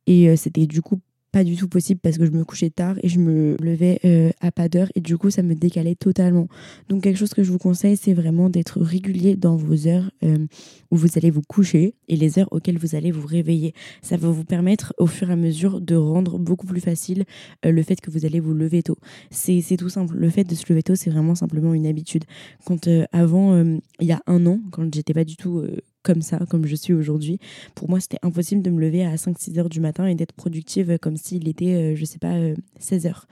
Et 0.06 0.28
euh, 0.28 0.36
c'était 0.36 0.66
du 0.66 0.82
coup 0.82 1.00
pas 1.32 1.44
du 1.44 1.56
tout 1.56 1.68
possible 1.68 2.00
parce 2.02 2.16
que 2.16 2.24
je 2.24 2.30
me 2.30 2.44
couchais 2.44 2.70
tard 2.70 2.96
et 3.02 3.08
je 3.08 3.18
me 3.18 3.56
levais 3.60 4.00
euh, 4.04 4.30
à 4.40 4.50
pas 4.50 4.68
d'heure 4.68 4.88
et 4.94 5.00
du 5.00 5.18
coup 5.18 5.30
ça 5.30 5.42
me 5.42 5.54
décalait 5.54 5.94
totalement. 5.94 6.48
Donc 6.88 7.02
quelque 7.02 7.18
chose 7.18 7.34
que 7.34 7.42
je 7.42 7.52
vous 7.52 7.58
conseille 7.58 7.96
c'est 7.96 8.14
vraiment 8.14 8.48
d'être 8.48 8.80
régulier 8.80 9.36
dans 9.36 9.56
vos 9.56 9.86
heures 9.86 10.10
euh, 10.22 10.46
où 10.90 10.96
vous 10.96 11.08
allez 11.16 11.30
vous 11.30 11.42
coucher 11.42 11.94
et 12.08 12.16
les 12.16 12.38
heures 12.38 12.48
auxquelles 12.50 12.78
vous 12.78 12.94
allez 12.94 13.10
vous 13.10 13.26
réveiller. 13.26 13.74
Ça 14.02 14.16
va 14.16 14.28
vous 14.28 14.44
permettre 14.44 14.94
au 14.98 15.06
fur 15.06 15.28
et 15.28 15.32
à 15.34 15.36
mesure 15.36 15.80
de 15.80 15.94
rendre 15.96 16.38
beaucoup 16.38 16.66
plus 16.66 16.80
facile 16.80 17.24
euh, 17.66 17.72
le 17.72 17.82
fait 17.82 18.00
que 18.00 18.10
vous 18.10 18.24
allez 18.24 18.40
vous 18.40 18.54
lever 18.54 18.82
tôt. 18.82 18.96
C'est 19.30 19.76
tout 19.78 19.90
simple. 19.90 20.16
Le 20.16 20.30
fait 20.30 20.44
de 20.44 20.54
se 20.54 20.64
lever 20.68 20.82
tôt 20.82 20.94
c'est 20.94 21.10
vraiment 21.10 21.34
simplement 21.34 21.74
une 21.74 21.86
habitude. 21.86 22.24
Quand 22.64 22.88
avant, 23.12 23.62
il 24.00 24.06
y 24.06 24.12
a 24.12 24.22
un 24.26 24.46
an, 24.46 24.60
quand 24.70 24.92
j'étais 24.94 25.14
pas 25.14 25.24
du 25.24 25.36
tout 25.36 25.62
comme 26.02 26.22
ça, 26.22 26.38
comme 26.48 26.66
je 26.66 26.76
suis 26.76 26.92
aujourd'hui. 26.92 27.38
Pour 27.74 27.88
moi, 27.88 28.00
c'était 28.00 28.18
impossible 28.22 28.62
de 28.62 28.70
me 28.70 28.80
lever 28.80 29.04
à 29.04 29.14
5-6 29.16 29.58
heures 29.58 29.68
du 29.68 29.80
matin 29.80 30.06
et 30.06 30.14
d'être 30.14 30.32
productive 30.32 30.98
comme 30.98 31.16
s'il 31.16 31.48
était, 31.48 31.74
euh, 31.74 31.96
je 31.96 32.04
sais 32.04 32.18
pas, 32.18 32.34
16 32.78 33.06
euh, 33.06 33.08
heures. 33.08 33.26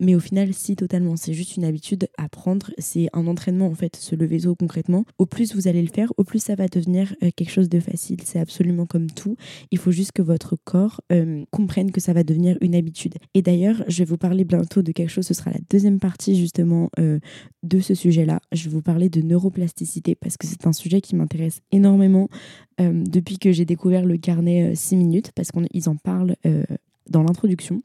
Mais 0.00 0.14
au 0.14 0.20
final, 0.20 0.54
si 0.54 0.76
totalement, 0.76 1.16
c'est 1.16 1.32
juste 1.32 1.56
une 1.56 1.64
habitude 1.64 2.08
à 2.18 2.28
prendre, 2.28 2.70
c'est 2.78 3.08
un 3.12 3.26
entraînement 3.26 3.66
en 3.66 3.74
fait, 3.74 3.96
se 3.96 4.14
lever 4.14 4.40
tôt 4.40 4.54
concrètement. 4.54 5.04
Au 5.18 5.26
plus 5.26 5.54
vous 5.54 5.66
allez 5.66 5.82
le 5.82 5.88
faire, 5.88 6.12
au 6.16 6.24
plus 6.24 6.40
ça 6.40 6.54
va 6.54 6.68
devenir 6.68 7.14
euh, 7.22 7.30
quelque 7.34 7.50
chose 7.50 7.68
de 7.68 7.80
facile. 7.80 8.18
C'est 8.24 8.38
absolument 8.38 8.86
comme 8.86 9.10
tout. 9.10 9.36
Il 9.72 9.78
faut 9.78 9.90
juste 9.90 10.12
que 10.12 10.22
votre 10.22 10.56
corps 10.64 11.00
euh, 11.10 11.44
comprenne 11.50 11.90
que 11.90 12.00
ça 12.00 12.12
va 12.12 12.22
devenir 12.22 12.56
une 12.60 12.76
habitude. 12.76 13.14
Et 13.34 13.42
d'ailleurs, 13.42 13.82
je 13.88 13.98
vais 13.98 14.04
vous 14.04 14.18
parler 14.18 14.44
bientôt 14.44 14.82
de 14.82 14.92
quelque 14.92 15.10
chose, 15.10 15.26
ce 15.26 15.34
sera 15.34 15.50
la 15.50 15.60
deuxième 15.68 15.98
partie 15.98 16.36
justement 16.36 16.90
euh, 17.00 17.18
de 17.64 17.80
ce 17.80 17.94
sujet-là. 17.94 18.40
Je 18.52 18.64
vais 18.64 18.70
vous 18.70 18.82
parler 18.82 19.08
de 19.08 19.20
neuroplasticité 19.20 20.14
parce 20.14 20.36
que 20.36 20.46
c'est 20.46 20.66
un 20.66 20.72
sujet 20.72 21.00
qui 21.00 21.16
m'intéresse 21.16 21.60
énormément 21.72 22.28
depuis 22.78 23.38
que 23.38 23.50
j'ai 23.50 23.64
découvert 23.64 24.04
le 24.04 24.16
carnet 24.18 24.76
6 24.76 24.94
minutes 24.94 25.32
parce 25.34 25.50
qu'ils 25.50 25.88
en 25.88 25.96
parlent 25.96 26.36
dans 27.10 27.24
l'introduction. 27.24 27.82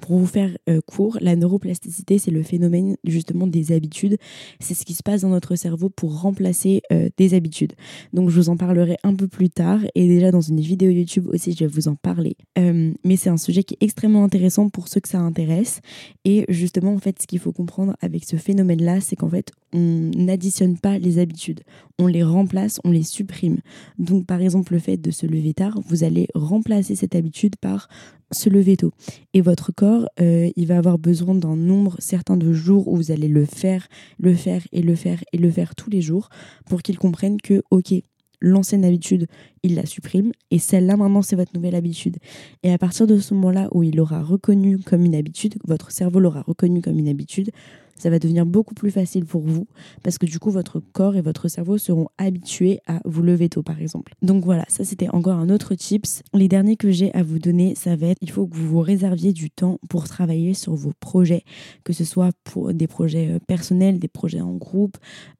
Pour 0.00 0.18
vous 0.18 0.26
faire 0.26 0.50
euh, 0.68 0.80
court, 0.86 1.18
la 1.20 1.36
neuroplasticité, 1.36 2.18
c'est 2.18 2.30
le 2.30 2.42
phénomène 2.42 2.96
justement 3.04 3.46
des 3.46 3.72
habitudes. 3.72 4.16
C'est 4.60 4.74
ce 4.74 4.84
qui 4.84 4.94
se 4.94 5.02
passe 5.02 5.22
dans 5.22 5.28
notre 5.28 5.56
cerveau 5.56 5.88
pour 5.88 6.20
remplacer 6.20 6.82
euh, 6.92 7.08
des 7.16 7.34
habitudes. 7.34 7.72
Donc 8.12 8.30
je 8.30 8.36
vous 8.36 8.48
en 8.48 8.56
parlerai 8.56 8.96
un 9.02 9.14
peu 9.14 9.28
plus 9.28 9.50
tard 9.50 9.80
et 9.94 10.08
déjà 10.08 10.30
dans 10.30 10.40
une 10.40 10.60
vidéo 10.60 10.90
YouTube 10.90 11.28
aussi, 11.28 11.52
je 11.52 11.64
vais 11.64 11.70
vous 11.70 11.88
en 11.88 11.94
parler. 11.94 12.36
Euh, 12.58 12.92
mais 13.04 13.16
c'est 13.16 13.30
un 13.30 13.36
sujet 13.36 13.62
qui 13.64 13.74
est 13.74 13.84
extrêmement 13.84 14.24
intéressant 14.24 14.68
pour 14.68 14.88
ceux 14.88 15.00
que 15.00 15.08
ça 15.08 15.18
intéresse. 15.18 15.80
Et 16.24 16.44
justement, 16.48 16.94
en 16.94 16.98
fait, 16.98 17.20
ce 17.20 17.26
qu'il 17.26 17.38
faut 17.38 17.52
comprendre 17.52 17.96
avec 18.00 18.24
ce 18.24 18.36
phénomène-là, 18.36 19.00
c'est 19.00 19.16
qu'en 19.16 19.28
fait, 19.28 19.52
on 19.72 20.10
n'additionne 20.14 20.78
pas 20.78 20.98
les 20.98 21.18
habitudes. 21.18 21.60
On 21.98 22.06
les 22.06 22.22
remplace, 22.22 22.80
on 22.84 22.90
les 22.90 23.02
supprime. 23.02 23.58
Donc 23.98 24.26
par 24.26 24.40
exemple, 24.40 24.72
le 24.72 24.78
fait 24.78 24.96
de 24.96 25.10
se 25.10 25.26
lever 25.26 25.54
tard, 25.54 25.80
vous 25.86 26.04
allez 26.04 26.28
remplacer 26.34 26.94
cette 26.94 27.14
habitude 27.14 27.56
par 27.56 27.88
se 28.30 28.48
lever 28.48 28.76
tôt. 28.76 28.92
Et 29.34 29.40
votre 29.40 29.72
corps, 29.72 30.08
euh, 30.20 30.50
il 30.56 30.66
va 30.66 30.78
avoir 30.78 30.98
besoin 30.98 31.34
d'un 31.34 31.56
nombre 31.56 31.96
certain 31.98 32.36
de 32.36 32.52
jours 32.52 32.88
où 32.88 32.96
vous 32.96 33.10
allez 33.10 33.28
le 33.28 33.44
faire, 33.44 33.88
le 34.18 34.34
faire 34.34 34.66
et 34.72 34.82
le 34.82 34.94
faire 34.94 35.22
et 35.32 35.38
le 35.38 35.50
faire 35.50 35.74
tous 35.74 35.90
les 35.90 36.00
jours 36.00 36.28
pour 36.66 36.82
qu'il 36.82 36.98
comprenne 36.98 37.40
que, 37.40 37.62
ok, 37.70 37.94
l'ancienne 38.42 38.84
habitude, 38.84 39.26
il 39.62 39.76
la 39.76 39.86
supprime 39.86 40.32
et 40.50 40.58
celle-là 40.58 40.96
maintenant 40.96 41.22
c'est 41.22 41.36
votre 41.36 41.52
nouvelle 41.54 41.76
habitude. 41.76 42.16
Et 42.62 42.72
à 42.72 42.78
partir 42.78 43.06
de 43.06 43.18
ce 43.18 43.34
moment-là 43.34 43.68
où 43.72 43.82
il 43.82 43.96
l'aura 43.96 44.22
reconnu 44.22 44.78
comme 44.78 45.04
une 45.04 45.14
habitude, 45.14 45.54
votre 45.64 45.92
cerveau 45.92 46.18
l'aura 46.18 46.42
reconnu 46.42 46.82
comme 46.82 46.98
une 46.98 47.08
habitude, 47.08 47.50
ça 47.96 48.10
va 48.10 48.18
devenir 48.18 48.46
beaucoup 48.46 48.74
plus 48.74 48.90
facile 48.90 49.24
pour 49.24 49.42
vous 49.42 49.66
parce 50.02 50.18
que 50.18 50.26
du 50.26 50.38
coup, 50.38 50.50
votre 50.50 50.80
corps 50.80 51.16
et 51.16 51.20
votre 51.20 51.48
cerveau 51.48 51.78
seront 51.78 52.08
habitués 52.18 52.80
à 52.86 53.00
vous 53.04 53.22
lever 53.22 53.48
tôt, 53.48 53.62
par 53.62 53.80
exemple. 53.80 54.14
Donc 54.22 54.44
voilà, 54.44 54.64
ça 54.68 54.84
c'était 54.84 55.08
encore 55.10 55.38
un 55.38 55.50
autre 55.50 55.74
tips. 55.74 56.22
Les 56.32 56.48
derniers 56.48 56.76
que 56.76 56.90
j'ai 56.90 57.12
à 57.14 57.22
vous 57.22 57.38
donner, 57.38 57.74
ça 57.74 57.96
va 57.96 58.08
être 58.08 58.18
il 58.20 58.30
faut 58.30 58.46
que 58.46 58.56
vous 58.56 58.68
vous 58.68 58.80
réserviez 58.80 59.32
du 59.32 59.50
temps 59.50 59.78
pour 59.88 60.08
travailler 60.08 60.54
sur 60.54 60.74
vos 60.74 60.92
projets, 61.00 61.44
que 61.84 61.92
ce 61.92 62.04
soit 62.04 62.30
pour 62.44 62.72
des 62.72 62.86
projets 62.86 63.28
euh, 63.30 63.38
personnels, 63.46 63.98
des 63.98 64.08
projets 64.08 64.40
en 64.40 64.54
groupe, 64.54 64.96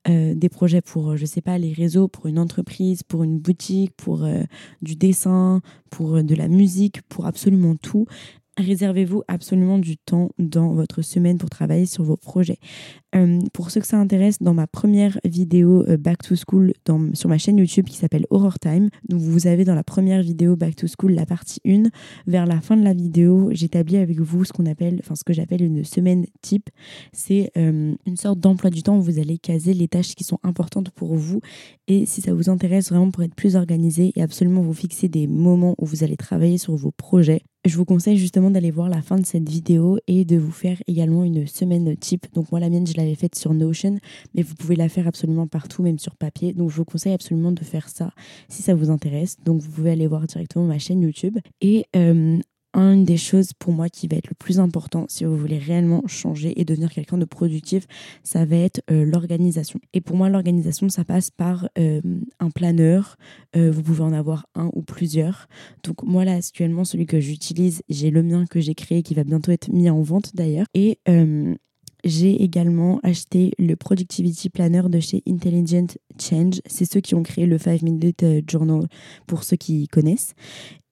euh, 0.09 0.35
des 0.35 0.49
projets 0.49 0.81
pour, 0.81 1.17
je 1.17 1.27
sais 1.27 1.41
pas, 1.41 1.59
les 1.59 1.73
réseaux, 1.73 2.09
pour 2.09 2.27
une 2.27 2.39
entreprise, 2.39 3.03
pour 3.03 3.23
une 3.23 3.39
boutique, 3.39 3.93
pour 3.97 4.25
euh, 4.25 4.43
du 4.83 4.97
dessin, 4.97 5.61
pour 5.91 6.23
de 6.23 6.35
la 6.35 6.49
musique, 6.49 7.03
pour 7.03 7.27
absolument 7.27 7.77
tout 7.77 8.07
réservez-vous 8.57 9.23
absolument 9.29 9.79
du 9.79 9.97
temps 9.97 10.31
dans 10.39 10.73
votre 10.73 11.03
semaine 11.03 11.39
pour 11.39 11.51
travailler 11.51 11.87
sur 11.87 12.05
vos 12.05 12.17
projets. 12.17 12.59
Euh, 13.15 13.39
pour 13.53 13.71
ceux 13.71 13.81
que 13.81 13.87
ça 13.87 13.99
intéresse, 13.99 14.39
dans 14.41 14.55
ma 14.55 14.67
première 14.67 15.19
vidéo 15.25 15.85
euh, 15.89 15.97
Back 15.97 16.23
to 16.23 16.35
School 16.35 16.73
sur 17.15 17.29
ma 17.29 17.39
chaîne 17.39 17.59
YouTube 17.59 17.87
qui 17.87 17.97
s'appelle 17.97 18.27
Horror 18.31 18.59
Time, 18.59 18.89
vous 19.11 19.47
avez 19.47 19.65
dans 19.65 19.75
la 19.75 19.85
première 19.85 20.23
vidéo 20.23 20.57
Back 20.57 20.77
to 20.77 20.87
School 20.87 21.13
la 21.13 21.27
partie 21.27 21.61
1. 21.67 21.85
Vers 22.27 22.47
la 22.47 22.61
fin 22.61 22.77
de 22.77 22.85
la 22.85 22.95
vidéo, 22.95 23.51
j'établis 23.53 23.99
avec 23.99 24.21
vous 24.21 24.45
ce 24.45 24.53
qu'on 24.53 24.67
appelle, 24.67 25.01
enfin 25.03 25.15
ce 25.15 25.25
que 25.25 25.33
j'appelle 25.33 25.63
une 25.63 25.85
semaine 25.85 26.27
type. 26.41 26.71
C'est 27.13 27.51
euh, 27.57 27.95
une 28.07 28.17
sorte 28.17 28.41
d'emploi 28.41 28.71
du 28.71 28.83
temps 28.83 28.97
où 28.97 29.03
vous 29.03 29.19
allez 29.19 29.39
caser 29.39 29.75
les 29.75 29.89
tâches 29.89 30.15
qui 30.15 30.25
sont 30.25 30.39
importantes 30.43 30.91
pour 30.91 31.15
vous. 31.15 31.41
Et 31.89 32.07
si 32.07 32.21
ça 32.23 32.33
vous 32.33 32.49
intéresse 32.49 32.91
vraiment 32.91 33.11
pour 33.11 33.23
être 33.23 33.35
plus 33.35 33.57
organisé 33.57 34.13
et 34.17 34.23
absolument 34.23 34.63
vous 34.63 34.75
fixer 34.75 35.09
des 35.09 35.27
moments 35.27 35.75
où 35.79 35.87
vous 35.87 36.05
allez 36.05 36.17
travailler 36.17 36.59
sur 36.59 36.75
vos 36.77 36.93
projets, 36.93 37.43
je 37.65 37.77
vous 37.77 37.85
conseille 37.85 38.17
justement 38.17 38.51
d'aller 38.51 38.73
voir 38.73 38.89
la 38.89 39.03
fin 39.03 39.19
de 39.19 39.27
cette 39.27 39.49
vidéo 39.49 39.99
et 40.09 40.25
de 40.25 40.37
vous 40.37 40.51
faire 40.51 40.83
également 40.89 41.23
une 41.23 41.47
semaine 41.47 41.97
type. 41.97 42.27
Donc 42.35 42.51
moi 42.51 42.59
la 42.59 42.69
mienne 42.69 42.87
je 42.87 42.95
l'avais 43.03 43.15
faite 43.15 43.35
sur 43.35 43.55
Notion, 43.55 43.99
mais 44.35 44.43
vous 44.43 44.55
pouvez 44.55 44.77
la 44.77 44.89
faire 44.89 45.07
absolument 45.07 45.47
partout, 45.47 45.83
même 45.83 45.99
sur 45.99 46.17
papier. 46.17 46.53
Donc 46.53 46.71
je 46.71 46.77
vous 46.77 46.85
conseille 46.85 47.13
absolument 47.13 47.53
de 47.53 47.65
faire 47.65 47.89
ça 47.89 48.13
si 48.49 48.63
ça 48.63 48.75
vous 48.75 48.91
intéresse. 48.91 49.37
Donc 49.45 49.61
vous 49.61 49.71
pouvez 49.71 49.91
aller 49.91 50.07
voir 50.07 50.27
directement 50.27 50.65
ma 50.65 50.79
chaîne 50.79 51.03
YouTube. 51.03 51.39
Et 51.61 51.87
euh, 51.97 52.39
une 52.75 53.05
des 53.05 53.19
choses 53.19 53.53
pour 53.53 53.75
moi 53.75 53.91
qui 53.91 54.09
va 54.09 54.17
être 54.17 54.31
le 54.31 54.35
plus 54.35 54.59
important 54.59 55.05
si 55.07 55.27
vous 55.27 55.37
voulez 55.37 55.59
réellement 55.59 56.03
changer 56.07 56.59
et 56.59 56.65
devenir 56.65 56.91
quelqu'un 56.91 57.19
de 57.19 57.27
productif, 57.27 57.87
ça 58.23 58.47
va 58.47 58.57
être 58.57 58.81
euh, 58.91 59.05
l'organisation. 59.05 59.79
Et 59.93 60.01
pour 60.01 60.17
moi, 60.17 60.31
l'organisation, 60.31 60.89
ça 60.89 61.05
passe 61.05 61.31
par 61.31 61.69
euh, 61.79 62.01
un 62.41 62.51
planeur. 62.51 63.17
Vous 63.55 63.83
pouvez 63.83 64.03
en 64.03 64.15
avoir 64.15 64.47
un 64.55 64.71
ou 64.73 64.81
plusieurs. 64.81 65.47
Donc 65.85 66.03
moi, 66.03 66.25
là, 66.25 66.37
actuellement, 66.37 66.85
celui 66.85 67.05
que 67.05 67.21
j'utilise, 67.21 67.83
j'ai 67.91 68.11
le 68.11 68.23
mien 68.23 68.47
que 68.47 68.61
j'ai 68.61 68.75
créé 68.75 69.03
qui 69.03 69.13
va 69.13 69.25
bientôt 69.25 69.53
être 69.53 69.69
mis 69.69 69.91
en 69.91 70.01
vente 70.01 70.35
d'ailleurs. 70.35 70.67
Et 70.73 70.99
j'ai 72.05 72.43
également 72.43 73.01
acheté 73.03 73.53
le 73.59 73.77
Productivity 73.77 74.51
Planner 74.51 74.83
de 74.89 75.01
chez 75.01 75.23
Intelligent 75.29 75.87
Change. 76.21 76.61
C'est 76.67 76.85
ceux 76.85 77.01
qui 77.01 77.15
ont 77.15 77.23
créé 77.23 77.47
le 77.47 77.59
5 77.59 77.83
Minute 77.83 78.25
Journal 78.49 78.87
pour 79.27 79.45
ceux 79.45 79.57
qui 79.57 79.89
connaissent. 79.89 80.35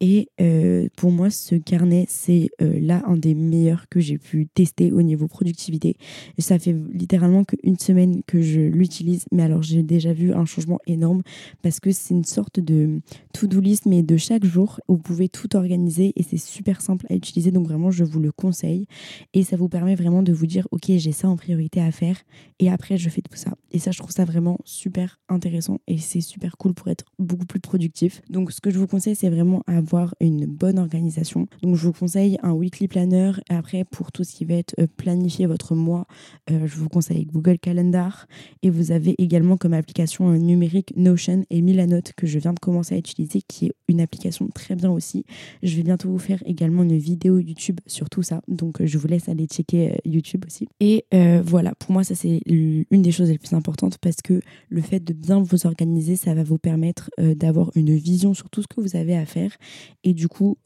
Et 0.02 0.30
euh, 0.40 0.88
pour 0.96 1.11
moi, 1.11 1.28
ce 1.28 1.54
carnet, 1.54 2.06
c'est 2.09 2.48
euh, 2.62 2.80
là 2.80 3.02
un 3.06 3.18
des 3.18 3.35
meilleurs 3.35 3.87
que 3.90 4.00
j'ai 4.00 4.16
pu 4.16 4.46
tester 4.46 4.92
au 4.92 5.02
niveau 5.02 5.28
productivité. 5.28 5.96
Et 6.38 6.42
ça 6.42 6.59
fait 6.59 6.74
littéralement 6.90 7.44
qu'une 7.44 7.78
semaine 7.78 8.22
que 8.26 8.40
je 8.40 8.61
l'utilise, 8.61 9.26
mais 9.30 9.42
alors 9.42 9.62
j'ai 9.62 9.83
déjà 9.83 10.14
vu 10.14 10.33
un 10.33 10.46
changement 10.46 10.78
énorme 10.87 11.22
parce 11.61 11.80
que 11.80 11.92
c'est 11.92 12.14
une 12.14 12.24
sorte 12.24 12.61
de 12.61 13.00
to-do 13.35 13.61
list, 13.61 13.85
mais 13.85 14.02
de 14.02 14.16
chaque 14.16 14.46
jour, 14.46 14.80
où 14.88 14.94
vous 14.94 15.02
pouvez 15.02 15.28
tout 15.28 15.54
organiser 15.54 16.14
et 16.16 16.22
c'est 16.22 16.38
super 16.38 16.80
simple 16.80 17.04
à 17.11 17.14
utiliser. 17.14 17.50
Donc 17.50 17.66
vraiment, 17.66 17.90
je 17.90 18.04
vous 18.04 18.20
le 18.20 18.33
conseille. 18.33 18.87
Et 19.35 19.42
ça 19.42 19.56
vous 19.56 19.68
permet 19.68 19.96
vraiment 19.96 20.22
de 20.22 20.33
vous 20.33 20.46
dire, 20.46 20.66
ok, 20.70 20.85
j'ai 20.96 21.12
ça 21.12 21.28
en 21.28 21.37
priorité 21.37 21.83
à 21.83 21.92
faire 21.92 22.16
et 22.59 22.70
après, 22.70 22.96
je 22.96 23.11
fais 23.11 23.20
tout 23.20 23.37
ça. 23.37 23.52
Et 23.70 23.78
ça, 23.78 23.90
je 23.90 23.98
trouve 23.98 24.12
ça 24.12 24.24
vraiment 24.24 24.59
super 24.64 25.10
intéressant 25.29 25.79
et 25.87 25.99
c'est 25.99 26.20
super 26.20 26.57
cool 26.57 26.75
pour 26.75 26.88
être 26.88 27.05
beaucoup 27.18 27.46
plus 27.46 27.61
productif. 27.61 28.23
Donc 28.29 28.53
ce 28.53 28.61
que 28.61 28.70
je 28.70 28.79
vous 28.79 28.87
conseille, 28.87 29.14
c'est 29.14 29.31
vraiment 29.31 29.62
à 29.66 29.81
une 30.20 30.46
bonne 30.46 30.79
organisation. 30.79 31.46
Donc 31.62 31.77
je 31.77 31.87
vous 31.87 31.92
conseille 31.92 32.38
un 32.42 32.53
weekly 32.53 32.88
planner. 32.88 33.33
Après, 33.49 33.85
pour 33.85 34.12
tout 34.12 34.25
ce 34.25 34.35
qui 34.35 34.44
va 34.44 34.55
être 34.55 34.75
euh, 34.79 34.87
planifier 34.96 35.46
votre 35.46 35.75
mois, 35.75 36.07
euh, 36.51 36.66
je 36.66 36.77
vous 36.77 36.88
conseille 36.88 37.27
Google 37.27 37.59
Calendar. 37.59 38.27
Et 38.62 38.70
vous 38.70 38.92
avez 38.92 39.14
également 39.18 39.57
comme 39.57 39.73
application 39.73 40.31
euh, 40.31 40.37
numérique 40.37 40.92
Notion 40.96 41.44
et 41.51 41.61
Milanote 41.61 42.12
que 42.16 42.27
je 42.27 42.38
viens 42.38 42.53
de 42.53 42.59
commencer 42.59 42.94
à 42.94 42.99
utiliser, 42.99 43.42
qui 43.42 43.66
est 43.66 43.73
une 43.88 44.01
application 44.01 44.49
très 44.49 44.77
bien 44.77 44.90
aussi. 44.90 45.25
Je 45.62 45.77
vais 45.77 45.83
bientôt 45.83 46.09
vous 46.09 46.18
faire 46.18 46.42
également 46.46 46.83
une 46.83 46.99
vidéo 46.99 47.38
YouTube 47.38 47.81
sur 47.87 48.11
tout 48.11 48.23
ça. 48.23 48.42
Donc 48.49 48.85
je 48.85 48.99
vous 48.99 49.09
laisse 49.09 49.29
aller 49.29 49.46
checker 49.46 49.99
YouTube 50.05 50.44
aussi. 50.46 50.68
Et 50.81 51.05
voilà, 51.44 51.75
pour 51.75 51.92
moi, 51.92 52.05
ça 52.05 52.14
c'est 52.14 52.40
une 52.46 53.03
des 53.03 53.12
choses 53.12 53.31
les 53.31 53.38
plus 53.38 53.55
importantes 53.55 53.99
parce 53.99 54.16
que 54.23 54.40
le 54.68 54.81
fait 54.81 54.99
de 55.00 55.12
bien 55.12 55.40
vous 55.42 55.66
organiser, 55.66 56.16
ça 56.16 56.34
va 56.34 56.42
vous 56.42 56.58
permettre 56.58 57.10
d'avoir 57.18 57.70
une 57.74 57.94
vision 57.94 58.34
sur 58.34 58.50
tout 58.50 58.62
ce 58.62 58.68
que 58.68 58.80
vous 58.80 58.96
avez 58.96 59.16
à 59.16 59.26
faire 59.26 59.56
et 60.04 60.14
du 60.14 60.28
coup 60.28 60.56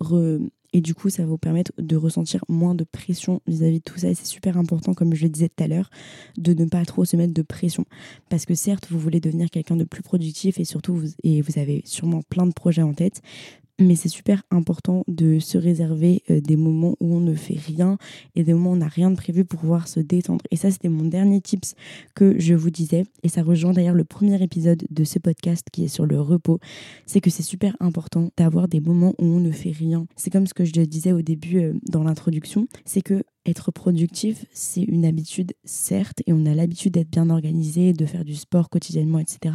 et 0.75 0.81
du 0.81 0.95
coup 0.95 1.09
ça 1.09 1.23
va 1.23 1.29
vous 1.29 1.39
permettre 1.39 1.73
de 1.79 1.97
ressentir 1.97 2.45
moins 2.49 2.75
de 2.75 2.85
pression 2.85 3.41
vis-à-vis 3.47 3.79
de 3.79 3.85
tout 3.85 3.99
ça 3.99 4.09
et 4.09 4.15
c'est 4.15 4.27
super 4.27 4.59
important 4.59 4.93
comme 4.93 5.15
je 5.15 5.23
le 5.23 5.31
disais 5.31 5.49
tout 5.49 5.63
à 5.65 5.69
l'heure 5.69 5.89
de 6.37 6.53
ne 6.53 6.69
pas 6.69 6.85
trop 6.85 7.05
se 7.05 7.17
mettre 7.17 7.33
de 7.33 7.43
pression. 7.43 7.85
Parce 8.29 8.45
que 8.45 8.55
certes 8.55 8.89
vous 8.91 8.99
voulez 8.99 9.21
devenir 9.21 9.51
quelqu'un 9.51 9.77
de 9.77 9.85
plus 9.85 10.03
productif 10.03 10.59
et 10.59 10.65
surtout 10.65 10.95
vous, 10.95 11.09
et 11.23 11.41
vous 11.41 11.59
avez 11.59 11.83
sûrement 11.87 12.23
plein 12.23 12.47
de 12.47 12.53
projets 12.53 12.83
en 12.83 12.93
tête 12.93 13.23
Mais 13.81 13.97
c'est 13.97 14.09
super 14.09 14.45
important 14.51 15.03
de 15.09 15.41
se 15.41 15.59
réserver 15.59 16.23
euh, 16.31 16.41
des 16.41 16.55
moments 16.55 16.95
où 17.01 17.17
on 17.17 17.21
ne 17.21 17.35
fait 17.35 17.59
rien 17.59 17.99
et 18.37 18.45
des 18.45 18.55
moments 18.55 18.71
où 18.71 18.75
on 18.75 18.77
n'a 18.77 18.87
rien 18.87 19.11
de 19.11 19.17
prévu 19.17 19.45
pour 19.45 19.59
pouvoir 19.59 19.89
se 19.89 19.99
détendre. 19.99 20.45
Et 20.53 20.57
ça, 20.57 20.71
c'était 20.71 20.89
mon 20.89 21.05
dernier 21.05 21.41
tips 21.41 21.75
que 22.15 22.39
je 22.39 22.55
vous 22.55 22.71
disais. 22.71 23.05
Et 23.25 23.29
ça 23.29 23.43
rejoint 23.43 23.73
d'ailleurs 23.73 23.95
le 23.95 24.05
premier 24.05 24.41
épisode 24.41 24.85
de 24.89 25.05
ce 25.05 25.19
podcast 25.19 25.67
qui 25.73 25.85
est 25.85 25.89
sur 25.89 26.07
le 26.07 26.21
repos. 26.21 26.61
C'est 27.07 27.21
que 27.21 27.31
c'est 27.31 27.43
super 27.43 27.77
important 27.81 28.31
d'avoir 28.37 28.69
des 28.69 28.81
moments 28.81 29.15
où 29.19 29.25
on 29.25 29.41
ne 29.41 29.51
fait 29.51 29.73
rien. 29.73 30.07
C'est 30.15 30.31
comme 30.31 30.47
ce 30.47 30.55
que 30.55 30.65
je 30.65 30.73
disais 30.73 31.13
au 31.13 31.23
début 31.23 31.59
euh, 31.59 31.73
dans 31.89 32.05
l'introduction. 32.05 32.69
C'est 32.85 33.03
que 33.03 33.25
être 33.47 33.71
productif, 33.71 34.45
c'est 34.53 34.83
une 34.83 35.05
habitude, 35.05 35.53
certes, 35.65 36.23
et 36.27 36.33
on 36.33 36.47
a 36.47 36.55
l'habitude 36.55 36.95
d'être 36.95 37.11
bien 37.11 37.31
organisé, 37.31 37.93
de 37.93 38.07
faire 38.07 38.25
du 38.25 38.35
sport 38.35 38.71
quotidiennement, 38.71 39.19
etc. 39.19 39.55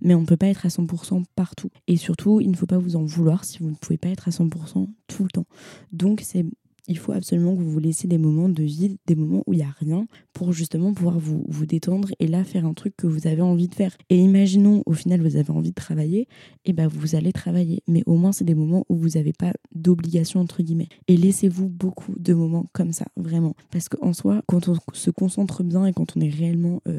Mais 0.00 0.14
on 0.14 0.20
ne 0.20 0.26
peut 0.26 0.36
pas 0.36 0.48
être 0.48 0.66
à 0.66 0.68
100% 0.68 1.24
partout. 1.34 1.70
Et 1.86 1.96
surtout, 1.96 2.40
il 2.40 2.50
ne 2.50 2.56
faut 2.56 2.66
pas 2.66 2.78
vous 2.78 2.96
en 2.96 3.04
vouloir 3.04 3.44
si 3.44 3.58
vous 3.58 3.70
ne 3.70 3.74
pouvez 3.74 3.98
pas 3.98 4.08
être 4.08 4.28
à 4.28 4.30
100% 4.30 4.88
tout 5.06 5.22
le 5.22 5.30
temps. 5.30 5.46
Donc, 5.92 6.20
c'est 6.24 6.44
il 6.88 6.98
faut 6.98 7.12
absolument 7.12 7.56
que 7.56 7.62
vous 7.62 7.70
vous 7.70 7.78
laissiez 7.78 8.08
des 8.08 8.18
moments 8.18 8.48
de 8.48 8.62
vide, 8.62 8.96
des 9.06 9.14
moments 9.14 9.42
où 9.46 9.52
il 9.52 9.58
n'y 9.58 9.62
a 9.62 9.74
rien, 9.78 10.06
pour 10.32 10.52
justement 10.52 10.92
pouvoir 10.92 11.18
vous, 11.18 11.44
vous 11.48 11.66
détendre 11.66 12.08
et 12.18 12.26
là 12.26 12.44
faire 12.44 12.66
un 12.66 12.74
truc 12.74 12.96
que 12.96 13.06
vous 13.06 13.26
avez 13.26 13.42
envie 13.42 13.68
de 13.68 13.74
faire. 13.74 13.96
Et 14.10 14.16
imaginons, 14.16 14.82
au 14.86 14.92
final, 14.92 15.20
vous 15.20 15.36
avez 15.36 15.50
envie 15.50 15.70
de 15.70 15.74
travailler, 15.74 16.26
et 16.64 16.72
ben 16.72 16.88
vous 16.88 17.14
allez 17.14 17.32
travailler. 17.32 17.82
Mais 17.86 18.02
au 18.06 18.16
moins, 18.16 18.32
c'est 18.32 18.44
des 18.44 18.54
moments 18.54 18.84
où 18.88 18.96
vous 18.96 19.10
n'avez 19.10 19.32
pas 19.32 19.52
d'obligation, 19.74 20.40
entre 20.40 20.62
guillemets. 20.62 20.88
Et 21.08 21.16
laissez-vous 21.16 21.68
beaucoup 21.68 22.14
de 22.18 22.34
moments 22.34 22.66
comme 22.72 22.92
ça, 22.92 23.06
vraiment. 23.16 23.54
Parce 23.70 23.88
qu'en 23.88 24.12
soi, 24.12 24.42
quand 24.46 24.68
on 24.68 24.76
se 24.92 25.10
concentre 25.10 25.62
bien 25.62 25.86
et 25.86 25.92
quand 25.92 26.16
on 26.16 26.20
est 26.20 26.28
réellement 26.28 26.80
euh, 26.88 26.98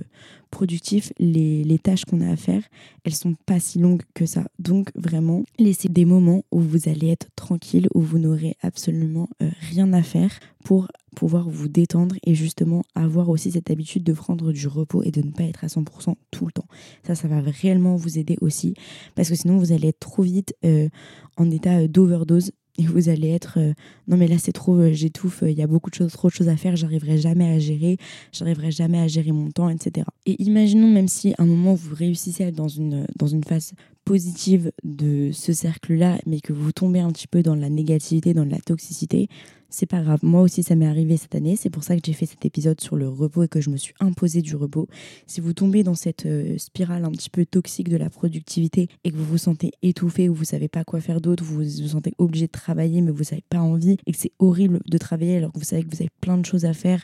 productif, 0.50 1.12
les, 1.20 1.64
les 1.64 1.80
tâches 1.80 2.06
qu'on 2.06 2.22
a 2.22 2.30
à 2.30 2.36
faire, 2.36 2.64
elles 3.04 3.16
sont 3.16 3.36
pas 3.46 3.60
si 3.60 3.80
longues 3.80 4.04
que 4.14 4.26
ça. 4.26 4.46
Donc, 4.60 4.90
vraiment, 4.96 5.44
laissez 5.60 5.90
des 5.90 6.06
moments 6.06 6.44
où 6.52 6.60
vous 6.60 6.88
allez 6.88 7.10
être 7.10 7.28
tranquille, 7.36 7.88
où 7.94 8.02
vous 8.02 8.20
n'aurez 8.20 8.56
absolument 8.62 9.30
euh, 9.42 9.50
rien 9.72 9.73
à 9.94 10.04
faire 10.04 10.40
pour 10.64 10.88
pouvoir 11.16 11.50
vous 11.50 11.68
détendre 11.68 12.16
et 12.24 12.36
justement 12.36 12.84
avoir 12.96 13.30
aussi 13.30 13.52
cette 13.52 13.70
habitude 13.70 14.04
de 14.04 14.14
prendre 14.14 14.52
du 14.52 14.68
repos 14.68 15.04
et 15.04 15.12
de 15.12 15.22
ne 15.22 15.32
pas 15.32 15.44
être 15.44 15.64
à 15.64 15.68
100% 15.68 16.16
tout 16.32 16.46
le 16.46 16.52
temps. 16.52 16.66
Ça, 17.06 17.16
ça 17.16 17.28
va 17.28 17.40
réellement 17.40 17.96
vous 17.96 18.18
aider 18.18 18.38
aussi 18.42 18.74
parce 19.16 19.30
que 19.30 19.36
sinon 19.36 19.58
vous 19.58 19.72
allez 19.72 19.90
être 19.90 20.00
trop 20.00 20.24
vite 20.24 20.56
euh, 20.66 20.90
en 21.38 21.50
état 21.52 21.80
euh, 21.80 21.88
d'overdose 21.88 22.52
et 22.80 22.84
vous 22.84 23.10
allez 23.10 23.30
être 23.30 23.60
euh, 23.60 23.74
non 24.08 24.18
mais 24.18 24.28
là 24.28 24.38
c'est 24.40 24.52
trop 24.52 24.92
j'étouffe 24.92 25.44
il 25.46 25.54
y 25.54 25.62
a 25.62 25.68
beaucoup 25.68 25.92
de 25.92 25.96
choses 25.96 26.12
trop 26.12 26.30
de 26.30 26.34
choses 26.34 26.50
à 26.50 26.58
faire 26.58 26.76
j'arriverai 26.76 27.20
jamais 27.20 27.48
à 27.54 27.60
gérer 27.60 27.98
j'arriverai 28.32 28.72
jamais 28.72 29.00
à 29.00 29.08
gérer 29.08 29.32
mon 29.32 29.52
temps 29.52 29.70
etc 29.70 30.08
et 30.26 30.42
imaginons 30.42 30.90
même 30.90 31.08
si 31.08 31.36
à 31.38 31.44
un 31.44 31.46
moment 31.46 31.76
vous 31.76 31.94
réussissez 31.94 32.46
à 32.46 32.48
être 32.48 32.56
dans 32.56 32.68
une 32.68 33.06
dans 33.16 33.28
une 33.28 33.44
phase 33.44 33.74
positive 34.06 34.72
de 34.84 35.32
ce 35.32 35.54
cercle 35.54 35.94
là 35.94 36.20
mais 36.26 36.40
que 36.40 36.54
vous 36.54 36.72
tombez 36.72 37.00
un 37.00 37.12
petit 37.12 37.28
peu 37.28 37.42
dans 37.42 37.56
la 37.56 37.70
négativité 37.70 38.34
dans 38.34 38.46
la 38.46 38.60
toxicité 38.60 39.30
c'est 39.74 39.88
pas 39.88 40.04
grave. 40.04 40.20
Moi 40.22 40.42
aussi, 40.42 40.62
ça 40.62 40.76
m'est 40.76 40.86
arrivé 40.86 41.18
cette 41.18 41.34
année. 41.34 41.56
C'est 41.56 41.72
pour 41.72 41.84
ça 41.84 41.96
que 41.96 42.02
j'ai 42.06 42.14
fait 42.14 42.28
cet 42.28 42.46
épisode 42.46 42.80
sur 42.80 42.96
le 42.96 43.10
repos 43.10 43.42
et 43.42 43.48
que 43.48 43.60
je 43.60 43.72
me 43.72 43.78
suis 43.78 43.96
imposé 44.00 44.44
du 44.44 44.56
repos. 44.56 44.88
Si 45.26 45.42
vous 45.42 45.54
tombez 45.54 45.82
dans 45.84 45.96
cette 45.96 46.28
euh, 46.28 46.60
spirale 46.60 47.06
un 47.06 47.10
petit 47.10 47.32
peu 47.32 47.44
toxique 47.44 47.90
de 47.90 47.98
la 47.98 48.12
productivité 48.12 48.88
et 49.04 49.10
que 49.10 49.18
vous 49.18 49.26
vous 49.26 49.40
sentez 49.40 49.72
étouffé 49.82 50.30
ou 50.30 50.36
vous 50.36 50.46
savez 50.46 50.68
pas 50.68 50.84
quoi 50.84 51.02
faire 51.02 51.22
d'autre, 51.22 51.44
vous 51.44 51.64
vous 51.64 51.88
sentez 51.88 52.14
obligé 52.20 52.46
de 52.46 52.52
travailler 52.52 53.02
mais 53.02 53.12
vous 53.12 53.24
n'avez 53.24 53.44
pas 53.50 53.62
envie 53.62 53.98
et 54.06 54.12
que 54.12 54.18
c'est 54.20 54.34
horrible 54.38 54.80
de 54.86 54.98
travailler 55.00 55.38
alors 55.38 55.52
que 55.52 55.58
vous 55.58 55.66
savez 55.66 55.84
que 55.84 55.90
vous 55.90 56.02
avez 56.02 56.12
plein 56.22 56.38
de 56.38 56.46
choses 56.46 56.66
à 56.66 56.74
faire 56.74 57.04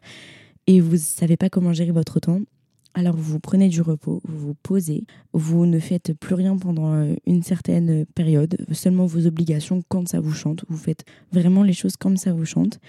et 0.67 0.79
vous 0.79 0.97
savez 0.97 1.37
pas 1.37 1.49
comment 1.49 1.73
gérer 1.73 1.91
votre 1.91 2.19
temps, 2.19 2.41
alors 2.99 3.15
vous 3.15 3.39
prenez 3.39 3.69
du 3.69 3.81
repos, 3.81 4.21
vous 4.27 4.47
vous 4.47 4.55
posez, 4.61 5.05
vous 5.31 5.65
ne 5.65 5.79
faites 5.79 6.13
plus 6.13 6.35
rien 6.35 6.57
pendant 6.57 6.93
euh, 6.93 7.15
une 7.25 7.43
certaine 7.43 8.05
période, 8.05 8.57
seulement 8.73 9.05
vos 9.05 9.25
obligations 9.25 9.81
quand 9.87 10.07
ça 10.09 10.19
vous 10.19 10.33
chante, 10.33 10.65
vous 10.67 10.77
faites 10.77 11.05
vraiment 11.31 11.63
les 11.63 11.71
choses 11.71 11.95
comme 11.95 12.17
ça 12.17 12.33
vous 12.33 12.45
chante 12.45 12.79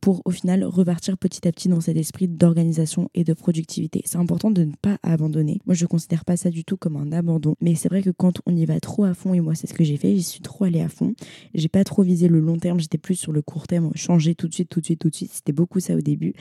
pour 0.00 0.22
au 0.24 0.30
final 0.30 0.64
repartir 0.64 1.16
petit 1.16 1.46
à 1.46 1.52
petit 1.52 1.68
dans 1.68 1.80
cet 1.80 1.96
esprit 1.96 2.26
d'organisation 2.26 3.08
et 3.14 3.22
de 3.22 3.32
productivité. 3.32 4.02
C'est 4.04 4.18
important 4.18 4.50
de 4.50 4.64
ne 4.64 4.72
pas 4.82 4.98
abandonner. 5.02 5.60
Moi, 5.64 5.74
je 5.74 5.84
ne 5.84 5.88
considère 5.88 6.26
pas 6.26 6.36
ça 6.36 6.50
du 6.50 6.62
tout 6.62 6.76
comme 6.76 6.96
un 6.96 7.10
abandon, 7.12 7.54
mais 7.62 7.74
c'est 7.74 7.88
vrai 7.88 8.02
que 8.02 8.10
quand 8.10 8.40
on 8.44 8.54
y 8.54 8.66
va 8.66 8.80
trop 8.80 9.04
à 9.04 9.14
fond, 9.14 9.32
et 9.32 9.40
moi, 9.40 9.54
c'est 9.54 9.66
ce 9.66 9.72
que 9.72 9.84
j'ai 9.84 9.96
fait, 9.96 10.14
j'y 10.14 10.22
suis 10.22 10.40
trop 10.40 10.64
allée 10.64 10.82
à 10.82 10.88
fond. 10.88 11.14
J'ai 11.54 11.68
pas 11.68 11.84
trop 11.84 12.02
visé 12.02 12.28
le 12.28 12.40
long 12.40 12.58
terme, 12.58 12.80
j'étais 12.80 12.98
plus 12.98 13.14
sur 13.14 13.32
le 13.32 13.40
court 13.40 13.66
terme, 13.66 13.92
changer 13.94 14.34
tout 14.34 14.48
de 14.48 14.52
suite, 14.52 14.68
tout 14.68 14.80
de 14.80 14.84
suite, 14.84 14.98
tout 14.98 15.08
de 15.08 15.14
suite. 15.14 15.32
C'était 15.32 15.52
beaucoup 15.52 15.80
ça 15.80 15.94
au 15.94 16.00
début, 16.00 16.34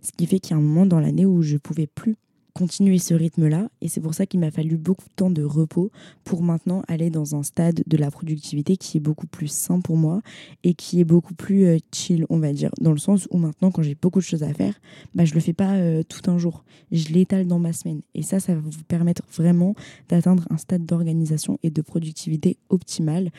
ce 0.00 0.12
qui 0.16 0.26
fait 0.26 0.38
qu'il 0.38 0.52
y 0.52 0.54
a 0.54 0.56
un 0.56 0.62
moment 0.62 0.86
dans 0.86 1.00
l'année 1.00 1.26
où 1.26 1.42
je 1.42 1.58
pouvais 1.58 1.88
plus 1.88 2.16
continuer 2.54 2.98
ce 2.98 3.14
rythme-là. 3.14 3.68
Et 3.80 3.88
c'est 3.88 4.00
pour 4.00 4.14
ça 4.14 4.26
qu'il 4.26 4.40
m'a 4.40 4.50
fallu 4.50 4.76
beaucoup 4.76 5.06
de 5.08 5.14
temps 5.14 5.30
de 5.30 5.42
repos 5.42 5.90
pour 6.24 6.42
maintenant 6.42 6.82
aller 6.88 7.10
dans 7.10 7.34
un 7.34 7.42
stade 7.42 7.82
de 7.86 7.96
la 7.96 8.10
productivité 8.10 8.76
qui 8.76 8.98
est 8.98 9.00
beaucoup 9.00 9.26
plus 9.26 9.48
sain 9.48 9.80
pour 9.80 9.96
moi 9.96 10.20
et 10.64 10.74
qui 10.74 11.00
est 11.00 11.04
beaucoup 11.04 11.34
plus 11.34 11.66
euh, 11.66 11.78
chill, 11.92 12.26
on 12.28 12.38
va 12.38 12.52
dire. 12.52 12.70
Dans 12.80 12.92
le 12.92 12.98
sens 12.98 13.28
où 13.30 13.38
maintenant, 13.38 13.70
quand 13.70 13.82
j'ai 13.82 13.96
beaucoup 14.00 14.18
de 14.18 14.24
choses 14.24 14.42
à 14.42 14.52
faire, 14.52 14.74
bah, 15.14 15.24
je 15.24 15.34
le 15.34 15.40
fais 15.40 15.52
pas 15.52 15.74
euh, 15.74 16.02
tout 16.02 16.30
un 16.30 16.38
jour. 16.38 16.64
Je 16.92 17.08
l'étale 17.08 17.46
dans 17.46 17.58
ma 17.58 17.72
semaine. 17.72 18.02
Et 18.14 18.22
ça, 18.22 18.40
ça 18.40 18.54
va 18.54 18.60
vous 18.60 18.84
permettre 18.88 19.22
vraiment 19.32 19.74
d'atteindre 20.08 20.46
un 20.50 20.56
stade 20.56 20.84
d'organisation 20.84 21.58
et 21.62 21.70
de 21.70 21.82
productivité 21.82 22.56
optimale 22.68 23.30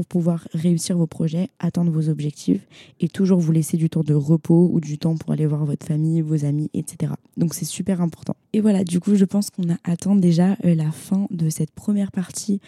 pour 0.00 0.06
pouvoir 0.06 0.48
réussir 0.54 0.96
vos 0.96 1.06
projets, 1.06 1.48
atteindre 1.58 1.92
vos 1.92 2.08
objectifs 2.08 2.66
et 3.00 3.08
toujours 3.08 3.38
vous 3.38 3.52
laisser 3.52 3.76
du 3.76 3.90
temps 3.90 4.02
de 4.02 4.14
repos 4.14 4.70
ou 4.72 4.80
du 4.80 4.96
temps 4.96 5.14
pour 5.14 5.32
aller 5.32 5.44
voir 5.44 5.66
votre 5.66 5.86
famille, 5.86 6.22
vos 6.22 6.46
amis, 6.46 6.70
etc. 6.72 7.12
Donc 7.36 7.52
c'est 7.52 7.66
super 7.66 8.00
important. 8.00 8.34
Et 8.54 8.62
voilà, 8.62 8.82
du 8.82 8.98
coup, 8.98 9.14
je 9.14 9.26
pense 9.26 9.50
qu'on 9.50 9.70
a 9.70 9.76
atteint 9.84 10.16
déjà 10.16 10.56
euh, 10.64 10.74
la 10.74 10.90
fin 10.90 11.26
de 11.30 11.50
cette 11.50 11.70
première 11.72 12.12
partie 12.12 12.60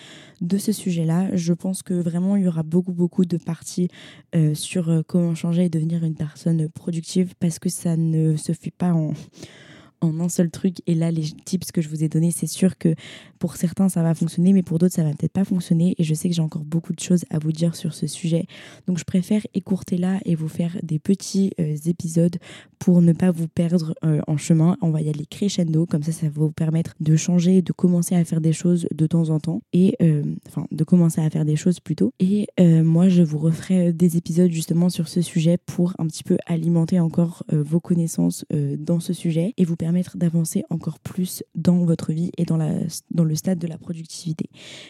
de 0.42 0.58
ce 0.58 0.72
sujet-là. 0.72 1.34
Je 1.34 1.54
pense 1.54 1.82
que 1.82 1.94
vraiment, 1.94 2.36
il 2.36 2.44
y 2.44 2.48
aura 2.48 2.62
beaucoup, 2.62 2.92
beaucoup 2.92 3.24
de 3.24 3.38
parties 3.38 3.88
euh, 4.34 4.54
sur 4.54 4.90
euh, 4.90 5.00
comment 5.06 5.34
changer 5.34 5.64
et 5.64 5.68
devenir 5.70 6.04
une 6.04 6.14
personne 6.14 6.68
productive 6.68 7.34
parce 7.40 7.58
que 7.58 7.70
ça 7.70 7.96
ne 7.96 8.36
se 8.36 8.52
fait 8.52 8.70
pas 8.70 8.92
en 8.92 9.14
en 10.02 10.20
un 10.20 10.28
seul 10.28 10.50
truc. 10.50 10.76
Et 10.86 10.94
là, 10.94 11.10
les 11.10 11.22
tips 11.22 11.72
que 11.72 11.80
je 11.80 11.88
vous 11.88 12.04
ai 12.04 12.08
donnés, 12.08 12.32
c'est 12.32 12.46
sûr 12.46 12.76
que 12.76 12.94
pour 13.38 13.56
certains, 13.56 13.88
ça 13.88 14.02
va 14.02 14.14
fonctionner, 14.14 14.52
mais 14.52 14.62
pour 14.62 14.78
d'autres, 14.78 14.94
ça 14.94 15.04
va 15.04 15.10
peut-être 15.10 15.32
pas 15.32 15.44
fonctionner. 15.44 15.94
Et 15.98 16.04
je 16.04 16.12
sais 16.12 16.28
que 16.28 16.34
j'ai 16.34 16.42
encore 16.42 16.64
beaucoup 16.64 16.92
de 16.92 17.00
choses 17.00 17.24
à 17.30 17.38
vous 17.38 17.52
dire 17.52 17.74
sur 17.74 17.94
ce 17.94 18.06
sujet. 18.06 18.46
Donc, 18.86 18.98
je 18.98 19.04
préfère 19.04 19.46
écourter 19.54 19.96
là 19.96 20.18
et 20.24 20.34
vous 20.34 20.48
faire 20.48 20.76
des 20.82 20.98
petits 20.98 21.52
euh, 21.58 21.76
épisodes 21.86 22.36
pour 22.78 23.00
ne 23.00 23.12
pas 23.12 23.30
vous 23.30 23.48
perdre 23.48 23.94
euh, 24.04 24.20
en 24.26 24.36
chemin. 24.36 24.76
On 24.82 24.90
va 24.90 25.00
y 25.00 25.08
aller 25.08 25.24
crescendo, 25.24 25.86
comme 25.86 26.02
ça, 26.02 26.12
ça 26.12 26.26
va 26.26 26.32
vous 26.34 26.50
permettre 26.50 26.94
de 27.00 27.16
changer, 27.16 27.62
de 27.62 27.72
commencer 27.72 28.16
à 28.16 28.24
faire 28.24 28.40
des 28.40 28.52
choses 28.52 28.88
de 28.92 29.06
temps 29.06 29.30
en 29.30 29.38
temps. 29.38 29.62
Et, 29.72 29.96
euh, 30.02 30.22
enfin, 30.48 30.66
de 30.72 30.84
commencer 30.84 31.20
à 31.20 31.30
faire 31.30 31.44
des 31.44 31.56
choses 31.56 31.78
plutôt. 31.80 32.12
Et 32.18 32.48
moi, 32.58 33.08
je 33.08 33.22
vous 33.22 33.38
referai 33.38 33.92
des 33.92 34.16
épisodes 34.16 34.50
justement 34.50 34.88
sur 34.88 35.08
ce 35.08 35.20
sujet 35.20 35.58
pour 35.58 35.94
un 35.98 36.06
petit 36.06 36.24
peu 36.24 36.36
alimenter 36.46 37.00
encore 37.00 37.44
vos 37.50 37.80
connaissances 37.80 38.44
dans 38.78 39.00
ce 39.00 39.12
sujet 39.12 39.54
et 39.56 39.64
vous 39.64 39.76
permettre 39.76 39.91
d'avancer 40.16 40.64
encore 40.70 40.98
plus 40.98 41.42
dans 41.54 41.84
votre 41.84 42.12
vie 42.12 42.30
et 42.38 42.44
dans, 42.44 42.56
la, 42.56 42.72
dans 43.10 43.24
le 43.24 43.34
stade 43.34 43.58
de 43.58 43.66
la 43.66 43.78
productivité. 43.78 44.46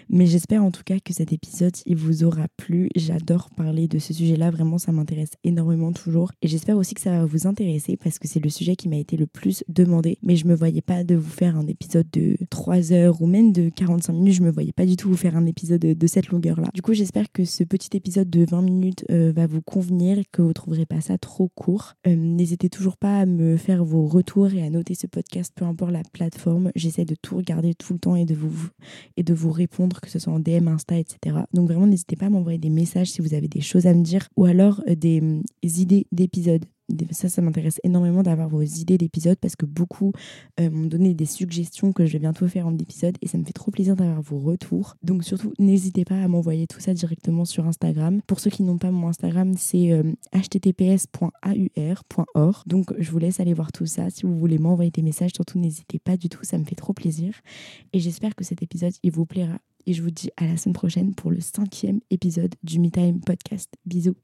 Mais 0.08 0.26
j'espère 0.26 0.64
en 0.64 0.70
tout 0.70 0.82
cas 0.84 0.98
que 1.04 1.12
cet 1.12 1.32
épisode, 1.32 1.74
il 1.86 1.96
vous 1.96 2.24
aura 2.24 2.46
plu. 2.56 2.88
J'adore 2.94 3.50
parler 3.50 3.88
de 3.88 3.98
ce 3.98 4.12
sujet-là, 4.12 4.50
vraiment 4.50 4.78
ça 4.78 4.92
m'intéresse 4.92 5.32
énormément 5.44 5.92
toujours. 5.92 6.32
Et 6.42 6.48
j'espère 6.48 6.76
aussi 6.76 6.94
que 6.94 7.00
ça 7.00 7.10
va 7.10 7.24
vous 7.24 7.46
intéresser 7.46 7.96
parce 7.96 8.18
que 8.18 8.28
c'est 8.28 8.40
le 8.40 8.50
sujet 8.50 8.76
qui 8.76 8.88
m'a 8.88 8.96
été 8.96 9.16
le 9.16 9.26
plus 9.26 9.64
demandé. 9.68 10.18
Mais 10.22 10.36
je 10.36 10.46
me 10.46 10.54
voyais 10.54 10.82
pas 10.82 11.04
de 11.04 11.14
vous 11.14 11.30
faire 11.30 11.56
un 11.56 11.66
épisode 11.66 12.06
de 12.12 12.36
3 12.50 12.92
heures 12.92 13.20
ou 13.22 13.26
même 13.26 13.52
de 13.52 13.68
45 13.68 14.12
minutes. 14.12 14.34
Je 14.34 14.42
me 14.42 14.50
voyais 14.50 14.72
pas 14.72 14.86
du 14.86 14.96
tout 14.96 15.08
vous 15.08 15.16
faire 15.16 15.36
un 15.36 15.46
épisode 15.46 15.80
de, 15.80 16.06
cette 16.06 16.28
longueur-là. 16.28 16.68
Du 16.74 16.82
coup, 16.82 16.92
j'espère 16.92 17.30
que 17.32 17.44
ce 17.44 17.64
petit 17.64 17.96
épisode 17.96 18.28
de 18.28 18.44
20 18.44 18.62
minutes 18.62 19.04
euh, 19.10 19.32
va 19.34 19.46
vous 19.46 19.62
convenir, 19.62 20.18
que 20.30 20.42
vous 20.42 20.52
trouverez 20.52 20.86
pas 20.86 21.00
ça 21.00 21.16
trop 21.18 21.48
court. 21.54 21.94
Euh, 22.06 22.14
n'hésitez 22.14 22.68
toujours 22.68 22.96
pas 22.96 23.20
à 23.20 23.26
me 23.26 23.56
faire 23.56 23.84
vos 23.84 24.06
retours 24.06 24.52
et 24.52 24.62
à 24.62 24.70
noter 24.70 24.91
ce 24.94 25.06
podcast, 25.06 25.52
peu 25.54 25.64
importe 25.64 25.92
la 25.92 26.02
plateforme. 26.12 26.70
J'essaie 26.74 27.04
de 27.04 27.14
tout 27.14 27.36
regarder 27.36 27.74
tout 27.74 27.92
le 27.92 27.98
temps 27.98 28.16
et 28.16 28.24
de 28.24 28.34
vous, 28.34 28.68
et 29.16 29.22
de 29.22 29.34
vous 29.34 29.50
répondre, 29.50 30.00
que 30.00 30.10
ce 30.10 30.18
soit 30.18 30.32
en 30.32 30.40
DM, 30.40 30.68
Insta, 30.68 30.98
etc. 30.98 31.36
Donc 31.52 31.68
vraiment, 31.68 31.86
n'hésitez 31.86 32.16
pas 32.16 32.26
à 32.26 32.30
m'envoyer 32.30 32.58
des 32.58 32.70
messages 32.70 33.10
si 33.10 33.20
vous 33.20 33.34
avez 33.34 33.48
des 33.48 33.60
choses 33.60 33.86
à 33.86 33.94
me 33.94 34.02
dire 34.02 34.28
ou 34.36 34.44
alors 34.44 34.82
euh, 34.88 34.94
des 34.94 35.22
idées 35.62 36.06
d'épisodes 36.12 36.64
ça, 37.10 37.28
ça 37.28 37.42
m'intéresse 37.42 37.80
énormément 37.84 38.22
d'avoir 38.22 38.48
vos 38.48 38.62
idées 38.62 38.98
d'épisodes 38.98 39.38
parce 39.40 39.56
que 39.56 39.66
beaucoup 39.66 40.12
euh, 40.60 40.70
m'ont 40.70 40.86
donné 40.86 41.14
des 41.14 41.26
suggestions 41.26 41.92
que 41.92 42.06
je 42.06 42.12
vais 42.12 42.18
bientôt 42.18 42.46
faire 42.48 42.66
en 42.66 42.76
épisode 42.76 43.16
et 43.22 43.28
ça 43.28 43.38
me 43.38 43.44
fait 43.44 43.52
trop 43.52 43.70
plaisir 43.70 43.96
d'avoir 43.96 44.22
vos 44.22 44.38
retours. 44.38 44.96
Donc 45.02 45.24
surtout, 45.24 45.52
n'hésitez 45.58 46.04
pas 46.04 46.22
à 46.22 46.28
m'envoyer 46.28 46.66
tout 46.66 46.80
ça 46.80 46.94
directement 46.94 47.44
sur 47.44 47.66
Instagram. 47.66 48.20
Pour 48.26 48.40
ceux 48.40 48.50
qui 48.50 48.62
n'ont 48.62 48.78
pas 48.78 48.90
mon 48.90 49.08
Instagram, 49.08 49.54
c'est 49.56 49.92
euh. 49.92 50.02
Donc 52.66 52.92
je 52.98 53.10
vous 53.10 53.18
laisse 53.18 53.40
aller 53.40 53.54
voir 53.54 53.72
tout 53.72 53.86
ça. 53.86 54.10
Si 54.10 54.24
vous 54.24 54.38
voulez 54.38 54.58
m'envoyer 54.58 54.90
des 54.90 55.02
messages, 55.02 55.32
surtout 55.34 55.58
n'hésitez 55.58 55.98
pas 55.98 56.16
du 56.16 56.28
tout, 56.28 56.44
ça 56.44 56.58
me 56.58 56.64
fait 56.64 56.74
trop 56.74 56.92
plaisir. 56.92 57.34
Et 57.92 58.00
j'espère 58.00 58.34
que 58.34 58.44
cet 58.44 58.62
épisode, 58.62 58.92
il 59.02 59.12
vous 59.12 59.26
plaira. 59.26 59.58
Et 59.86 59.94
je 59.94 60.02
vous 60.02 60.10
dis 60.10 60.30
à 60.36 60.46
la 60.46 60.56
semaine 60.56 60.74
prochaine 60.74 61.14
pour 61.14 61.30
le 61.30 61.40
cinquième 61.40 62.00
épisode 62.10 62.54
du 62.62 62.78
Me 62.78 62.90
Time 62.90 63.20
Podcast. 63.20 63.72
Bisous. 63.84 64.14